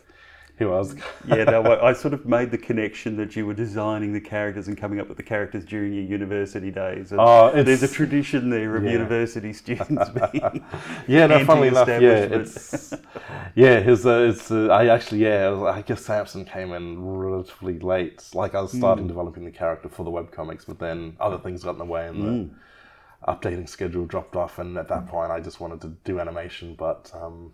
who 0.59 0.73
I 0.73 0.79
was. 0.79 0.97
yeah, 1.27 1.45
no, 1.45 1.63
I 1.63 1.91
I 1.91 1.93
sort 1.93 2.15
of 2.15 2.27
made 2.27 2.51
the 2.51 2.59
connection 2.59 3.17
that 3.17 3.37
you 3.37 3.47
were 3.47 3.55
designing 3.55 4.13
the 4.13 4.21
characters 4.21 4.69
and 4.69 4.77
coming 4.77 5.01
up 5.01 5.09
with 5.09 5.17
the 5.17 5.23
characters 5.23 5.65
during 5.65 5.93
your 5.95 6.05
university 6.05 6.71
days. 6.71 7.13
And 7.13 7.21
Oh, 7.21 7.51
there's 7.63 7.83
a 7.83 7.89
tradition 7.89 8.51
there 8.51 8.77
of 8.77 8.85
Yeah. 8.85 8.91
university 8.93 9.53
students 9.53 10.09
being. 10.33 10.65
Yeah, 11.07 11.27
no, 11.27 11.39
funnily 11.45 11.69
enough, 11.69 11.89
yeah, 11.89 11.99
it's 12.39 12.95
yeah, 13.55 13.81
his 13.81 14.05
uh, 14.07 14.27
it's 14.31 14.51
uh, 14.51 14.67
I 14.69 14.87
actually 14.89 15.23
yeah, 15.25 15.55
I 15.63 15.83
guess 15.83 16.03
Samson 16.05 16.45
came 16.45 16.73
in 16.73 17.03
relatively 17.05 17.79
late. 17.79 18.29
Like 18.35 18.55
I 18.55 18.61
was 18.61 18.73
starting 18.73 19.07
developing 19.07 19.45
the 19.45 19.51
character 19.51 19.89
for 19.89 20.05
the 20.05 20.11
webcomics, 20.11 20.65
but 20.67 20.79
then 20.79 21.17
other 21.21 21.39
things 21.39 21.65
got 21.65 21.73
in 21.73 21.79
the 21.79 21.85
way 21.85 22.07
and 22.09 22.23
the 22.23 23.31
updating 23.33 23.69
schedule 23.69 24.07
dropped 24.07 24.37
off, 24.37 24.59
and 24.59 24.77
at 24.79 24.89
that 24.89 25.07
point, 25.07 25.31
I 25.33 25.41
just 25.41 25.61
wanted 25.61 25.81
to 25.83 25.89
do 26.05 26.21
animation. 26.21 26.75
But 26.75 27.11
um, 27.15 27.53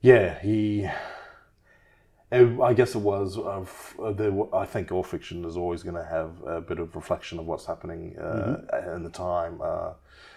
yeah, 0.00 0.38
he. 0.40 0.88
I 2.30 2.74
guess 2.74 2.94
it 2.94 2.98
was. 2.98 3.38
Of 3.38 3.94
uh, 4.02 4.12
the, 4.12 4.48
I 4.52 4.66
think 4.66 4.92
all 4.92 5.02
fiction 5.02 5.44
is 5.44 5.56
always 5.56 5.82
going 5.82 5.96
to 5.96 6.04
have 6.04 6.42
a 6.46 6.60
bit 6.60 6.78
of 6.78 6.94
reflection 6.94 7.38
of 7.38 7.46
what's 7.46 7.66
happening 7.66 8.18
uh, 8.18 8.60
in 8.94 9.02
the 9.02 9.10
time, 9.10 9.60
uh, 9.62 9.92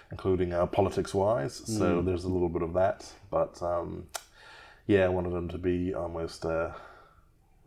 including 0.10 0.54
uh, 0.54 0.66
politics-wise. 0.68 1.62
So 1.66 2.02
there's 2.02 2.24
a 2.24 2.30
little 2.30 2.50
bit 2.50 2.62
of 2.62 2.74
that, 2.74 3.12
but 3.30 3.62
um, 3.62 4.08
yeah, 4.88 5.06
I 5.06 5.10
wanted 5.10 5.34
him 5.34 5.50
to 5.50 5.58
be 5.58 5.94
almost, 5.94 6.46
uh, 6.46 6.72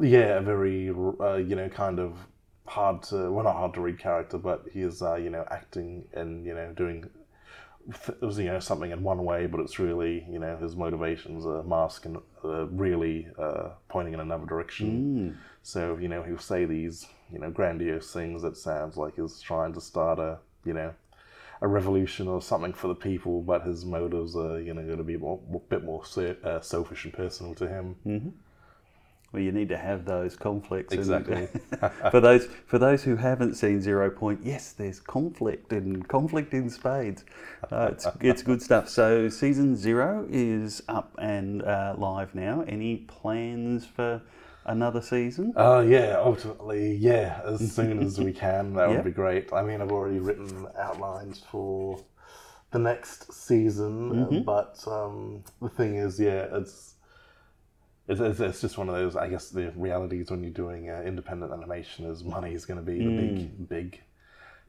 yeah, 0.01 0.39
a 0.39 0.41
very 0.41 0.89
uh, 0.89 1.37
you 1.37 1.55
know 1.55 1.69
kind 1.69 1.99
of 2.01 2.17
hard 2.67 3.03
to 3.03 3.31
well 3.31 3.45
not 3.45 3.57
hard 3.57 3.75
to 3.75 3.81
read 3.83 3.99
character, 3.99 4.39
but 4.39 4.65
he 4.73 4.81
is 4.81 5.03
uh, 5.03 5.17
you 5.17 5.29
know 5.29 5.45
acting 5.51 6.05
and 6.15 6.47
you 6.47 6.55
know 6.55 6.73
doing 6.73 7.11
you 7.87 8.45
know 8.45 8.61
something 8.61 8.91
in 8.91 9.03
one 9.03 9.25
way, 9.25 9.47
but 9.47 9.61
it's 9.61 9.79
really 9.79 10.27
you 10.31 10.39
know 10.39 10.57
his 10.57 10.75
motivations 10.77 11.45
are 11.47 11.63
masked 11.63 12.07
and 12.07 12.17
uh, 12.45 12.67
really 12.67 13.29
uh, 13.39 13.71
pointing 13.89 14.15
in 14.15 14.21
another 14.21 14.47
direction. 14.47 15.39
So 15.63 15.97
you 16.01 16.09
know 16.09 16.23
he'll 16.23 16.39
say 16.39 16.65
these 16.65 17.07
you 17.33 17.39
know 17.39 17.51
grandiose 17.51 18.13
things 18.13 18.43
that 18.43 18.57
sounds 18.57 18.97
like 18.97 19.17
he's 19.17 19.41
trying 19.41 19.73
to 19.75 19.81
start 19.81 20.19
a 20.19 20.39
you 20.65 20.73
know 20.73 20.95
a 21.61 21.69
revolution 21.69 22.27
or 22.29 22.43
something 22.43 22.73
for 22.73 22.89
the 22.89 22.95
people, 22.95 23.41
but 23.41 23.63
his 23.67 23.85
motives 23.85 24.35
are 24.37 24.61
you 24.61 24.75
know 24.75 24.83
going 24.85 24.99
to 24.99 25.05
be 25.05 25.17
more, 25.17 25.41
a 25.55 25.59
bit 25.59 25.85
more 25.85 26.05
se- 26.05 26.37
uh, 26.45 26.61
selfish 26.61 27.05
and 27.05 27.15
personal 27.15 27.55
to 27.55 27.69
him. 27.69 27.97
Well, 29.35 29.43
you 29.43 29.51
need 29.51 29.69
to 29.71 29.77
have 29.77 30.05
those 30.05 30.37
conflicts. 30.37 30.95
Exactly. 30.95 31.49
for 32.13 32.21
those 32.21 32.47
for 32.67 32.79
those 32.79 33.03
who 33.03 33.17
haven't 33.17 33.55
seen 33.55 33.81
Zero 33.81 34.09
Point, 34.09 34.39
yes, 34.45 34.71
there's 34.71 35.01
conflict 35.01 35.73
and 35.73 36.07
conflict 36.07 36.55
in 36.55 36.71
spades. 36.71 37.25
Uh, 37.73 37.89
it's 37.91 38.07
it's 38.21 38.43
good 38.43 38.63
stuff. 38.63 38.89
So 38.89 39.29
season 39.29 39.75
zero 39.75 40.25
is 40.31 40.85
up 40.89 41.17
and 41.19 41.63
uh, 41.65 41.97
live 41.99 42.33
now. 42.37 42.63
Any 42.69 42.99
plans 42.99 43.85
for 43.85 44.23
another 44.67 45.03
season? 45.03 45.53
Oh 45.57 45.81
yeah, 45.81 46.15
ultimately, 46.17 46.95
yeah. 46.95 47.41
As 47.45 47.73
soon 47.75 48.05
as 48.05 48.21
we 48.21 48.33
can, 48.33 48.73
that 48.75 48.89
Yeah. 48.89 48.95
would 48.97 49.05
be 49.05 49.11
great. 49.11 49.53
I 49.53 49.65
mean, 49.65 49.81
I've 49.81 49.91
already 49.91 50.21
written 50.21 50.69
outlines 50.79 51.43
for 51.51 51.99
the 52.71 52.79
next 52.79 53.33
season, 53.33 54.45
but 54.45 54.79
um, 54.87 55.43
the 55.61 55.71
thing 55.71 55.97
is, 55.97 56.21
yeah, 56.21 56.47
it's, 56.53 56.95
it's 58.09 58.21
it's 58.21 58.41
it's 58.41 58.61
just 58.61 58.79
one 58.79 58.89
of 58.89 58.95
those. 58.95 59.17
I 59.17 59.29
guess 59.29 59.51
the 59.51 59.73
realities 59.77 60.31
when 60.31 60.43
you're 60.43 60.53
doing 60.53 60.91
uh, 60.91 61.03
independent 61.05 61.53
animation 61.53 62.07
is 62.07 62.23
money 62.25 62.55
is 62.55 62.67
going 62.67 62.79
to 62.79 62.85
be 62.85 62.99
the 62.99 63.11
big 63.11 63.69
big 63.69 64.01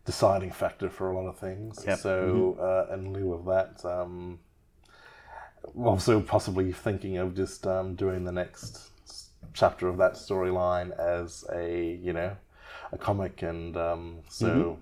deciding 0.06 0.52
factor 0.52 0.90
for 0.90 1.12
a 1.12 1.16
lot 1.16 1.28
of 1.28 1.38
things. 1.38 1.84
Yep. 1.86 2.00
So 2.00 2.58
uh, 2.90 2.94
in 2.94 3.14
lieu 3.14 3.34
of 3.34 3.46
that. 3.46 3.86
Um, 3.86 4.40
also 5.84 6.22
possibly 6.22 6.72
thinking 6.72 7.18
of 7.18 7.36
just 7.36 7.66
um, 7.66 7.96
doing 7.96 8.24
the 8.24 8.32
next 8.32 8.90
chapter 9.54 9.88
of 9.88 9.98
that 9.98 10.14
storyline 10.14 10.98
as 11.00 11.46
a 11.54 12.00
you 12.02 12.14
know 12.14 12.36
a 12.92 12.98
comic 12.98 13.42
and 13.42 13.78
um, 13.78 14.18
so 14.28 14.78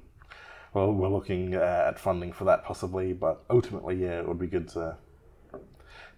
well 0.73 0.91
we're 0.91 1.09
looking 1.09 1.55
uh, 1.55 1.85
at 1.87 1.99
funding 1.99 2.31
for 2.31 2.45
that 2.45 2.63
possibly 2.63 3.13
but 3.13 3.43
ultimately 3.49 3.95
yeah 3.95 4.19
it 4.19 4.27
would 4.27 4.39
be 4.39 4.47
good 4.47 4.67
to 4.67 4.95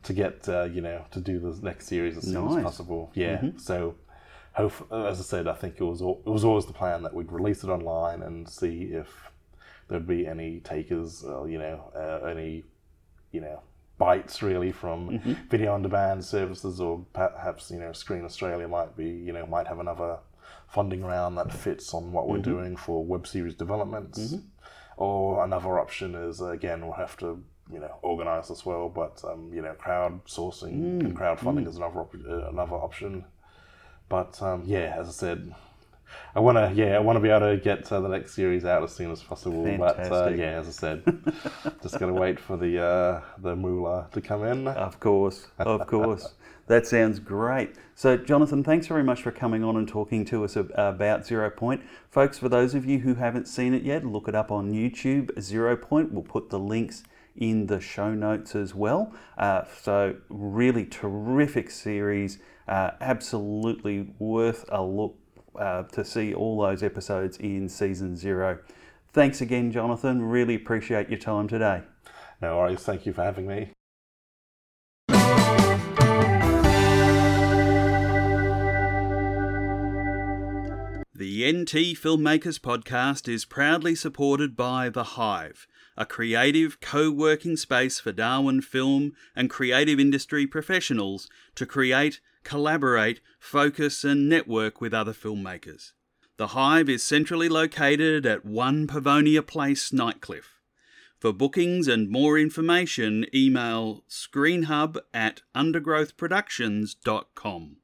to 0.06 0.14
get 0.14 0.48
uh, 0.48 0.64
you 0.64 0.82
know 0.82 1.06
to 1.12 1.20
do 1.20 1.40
the 1.40 1.58
next 1.62 1.88
series 1.88 2.18
as 2.18 2.24
soon 2.24 2.46
Nice. 2.46 2.58
as 2.58 2.64
possible. 2.64 3.12
Yeah. 3.14 3.38
Mm-hmm. 3.38 3.58
So 3.58 3.96
hope, 4.54 4.88
uh, 4.92 5.06
as 5.06 5.20
I 5.20 5.24
said 5.24 5.48
I 5.48 5.54
think 5.54 5.76
it 5.80 5.84
was 5.84 6.02
al- 6.02 6.22
it 6.26 6.30
was 6.30 6.46
always 6.46 6.66
the 6.66 6.74
plan 6.74 7.04
that 7.04 7.14
we'd 7.14 7.32
release 7.32 7.64
it 7.64 7.70
online 7.70 8.22
and 8.22 8.48
see 8.48 8.84
if 8.84 9.32
there'd 9.88 10.08
be 10.08 10.26
any 10.26 10.60
takers 10.62 11.24
or 11.24 11.50
you 11.50 11.60
know 11.60 11.92
uh, 11.96 12.26
any 12.26 12.64
you 13.32 13.42
know 13.42 13.62
bites 13.98 14.42
really 14.44 14.72
from 14.72 15.10
mm-hmm. 15.10 15.34
video 15.50 15.74
on 15.74 15.82
demand 15.82 16.24
services 16.24 16.82
or 16.82 17.06
perhaps 17.14 17.72
you 17.72 17.80
know 17.80 17.92
Screen 17.92 18.26
Australia 18.26 18.68
might 18.68 18.96
be 18.96 19.10
you 19.10 19.34
know 19.34 19.46
might 19.46 19.68
have 19.68 19.80
another 19.80 20.18
funding 20.68 21.04
round 21.04 21.38
that 21.38 21.52
fits 21.52 21.94
on 21.94 22.12
what 22.12 22.28
we're 22.28 22.38
mm-hmm. 22.38 22.52
doing 22.52 22.76
for 22.78 23.04
web 23.04 23.26
series 23.28 23.56
developments. 23.56 24.36
Or 24.98 25.44
another 25.44 25.78
option 25.80 26.16
is 26.16 26.40
again 26.40 26.82
we'll 26.82 26.94
have 26.94 27.18
to 27.18 27.44
you 27.72 27.80
know 27.80 27.92
organized 28.02 28.52
as 28.52 28.66
well 28.66 28.90
but 28.90 29.22
um, 29.24 29.52
you 29.54 29.62
know 29.62 29.74
crowdsourcing 29.74 31.00
and 31.02 31.18
crowdfunding 31.18 31.68
is 31.68 31.78
another 31.78 32.00
op- 32.00 32.16
uh, 32.28 32.50
another 32.50 32.76
option 32.76 33.26
but 34.08 34.42
um, 34.42 34.64
yeah 34.66 34.96
as 34.98 35.08
I 35.08 35.12
said 35.12 35.56
I 36.36 36.40
want 36.40 36.58
to, 36.58 36.72
yeah, 36.76 36.96
I 36.96 37.00
want 37.00 37.18
to 37.18 37.22
be 37.22 37.30
able 37.30 37.52
to 37.52 37.58
get 37.58 37.92
uh, 37.92 38.00
the 38.02 38.08
next 38.08 38.34
series 38.34 38.66
out 38.66 38.84
as 38.84 38.94
soon 38.94 39.12
as 39.12 39.24
possible. 39.24 39.64
Fantastic. 39.64 40.10
But 40.10 40.28
uh, 40.28 40.30
yeah, 40.30 40.60
as 40.60 40.68
I 40.68 40.72
said, 40.72 41.04
just 41.82 42.00
gonna 42.00 42.14
wait 42.14 42.40
for 42.40 42.58
the 42.58 42.82
uh, 42.84 43.22
the 43.40 43.56
moolah 43.56 44.08
to 44.12 44.22
come 44.22 44.44
in. 44.44 44.68
Of 44.68 45.00
course, 45.00 45.48
of 45.60 45.88
course. 45.88 46.34
That 46.68 46.88
sounds 46.88 47.20
great. 47.20 47.76
So, 47.94 48.18
Jonathan, 48.18 48.64
thanks 48.64 48.88
very 48.88 49.04
much 49.04 49.22
for 49.22 49.32
coming 49.32 49.64
on 49.64 49.78
and 49.78 49.88
talking 49.88 50.26
to 50.26 50.44
us 50.44 50.56
about 50.56 51.26
Zero 51.26 51.52
Point. 51.52 51.84
Folks, 52.10 52.40
for 52.40 52.50
those 52.50 52.74
of 52.74 52.86
you 52.88 53.00
who 53.00 53.14
haven't 53.14 53.48
seen 53.48 53.76
it 53.76 53.84
yet, 53.84 54.04
look 54.04 54.28
it 54.28 54.34
up 54.34 54.52
on 54.52 54.74
YouTube, 54.74 55.40
Zero 55.40 55.78
Point. 55.78 56.12
We'll 56.12 56.24
put 56.24 56.50
the 56.50 56.58
links 56.58 57.04
in 57.36 57.68
the 57.68 57.80
show 57.80 58.14
notes 58.14 58.56
as 58.56 58.74
well. 58.74 59.14
Uh, 59.38 59.64
so, 59.82 60.16
really 60.30 60.86
terrific 60.86 61.70
series, 61.70 62.40
uh, 62.68 62.92
absolutely 63.02 64.14
worth 64.20 64.66
a 64.70 64.84
look 64.84 65.16
uh, 65.60 65.84
to 65.84 66.04
see 66.04 66.34
all 66.34 66.62
those 66.62 66.84
episodes 66.84 67.38
in 67.38 67.70
season 67.70 68.16
zero. 68.16 68.60
Thanks 69.14 69.42
again, 69.42 69.72
Jonathan. 69.72 70.22
Really 70.22 70.56
appreciate 70.56 71.10
your 71.10 71.20
time 71.20 71.48
today. 71.48 71.84
No 72.42 72.58
worries. 72.58 72.82
Thank 72.82 73.06
you 73.06 73.14
for 73.14 73.24
having 73.24 73.48
me. 73.48 73.72
The 81.18 81.50
NT 81.50 81.96
Filmmakers 81.96 82.60
Podcast 82.60 83.30
is 83.34 83.46
proudly 83.46 83.96
supported 83.96 84.58
by 84.58 84.90
The 84.90 85.04
Hive, 85.16 85.66
a 85.98 86.06
creative 86.06 86.80
co 86.80 87.12
working 87.12 87.58
space 87.58 88.00
for 88.00 88.12
Darwin 88.12 88.62
film 88.62 89.14
and 89.36 89.50
creative 89.50 90.00
industry 90.00 90.46
professionals 90.48 91.30
to 91.56 91.66
create, 91.66 92.22
collaborate, 92.44 93.20
focus, 93.40 94.04
and 94.04 94.30
network 94.30 94.80
with 94.82 94.94
other 94.94 95.14
filmmakers. 95.14 95.94
The 96.38 96.48
Hive 96.48 96.90
is 96.90 97.02
centrally 97.02 97.48
located 97.48 98.26
at 98.26 98.44
1 98.46 98.88
Pavonia 98.88 99.42
Place, 99.46 99.92
Nightcliff. 99.92 100.60
For 101.18 101.32
bookings 101.32 101.88
and 101.88 102.10
more 102.10 102.38
information, 102.38 103.26
email 103.34 104.04
screenhub 104.10 104.98
at 105.14 105.44
undergrowthproductions.com. 105.56 107.78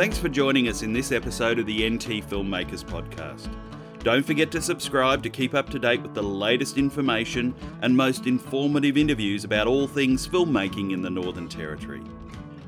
Thanks 0.00 0.16
for 0.16 0.30
joining 0.30 0.68
us 0.68 0.80
in 0.80 0.94
this 0.94 1.12
episode 1.12 1.58
of 1.58 1.66
the 1.66 1.86
NT 1.86 2.26
Filmmakers 2.26 2.82
Podcast. 2.82 3.50
Don't 4.02 4.24
forget 4.24 4.50
to 4.52 4.62
subscribe 4.62 5.22
to 5.22 5.28
keep 5.28 5.52
up 5.52 5.68
to 5.68 5.78
date 5.78 6.00
with 6.00 6.14
the 6.14 6.22
latest 6.22 6.78
information 6.78 7.54
and 7.82 7.94
most 7.94 8.26
informative 8.26 8.96
interviews 8.96 9.44
about 9.44 9.66
all 9.66 9.86
things 9.86 10.26
filmmaking 10.26 10.92
in 10.92 11.02
the 11.02 11.10
Northern 11.10 11.50
Territory. 11.50 12.00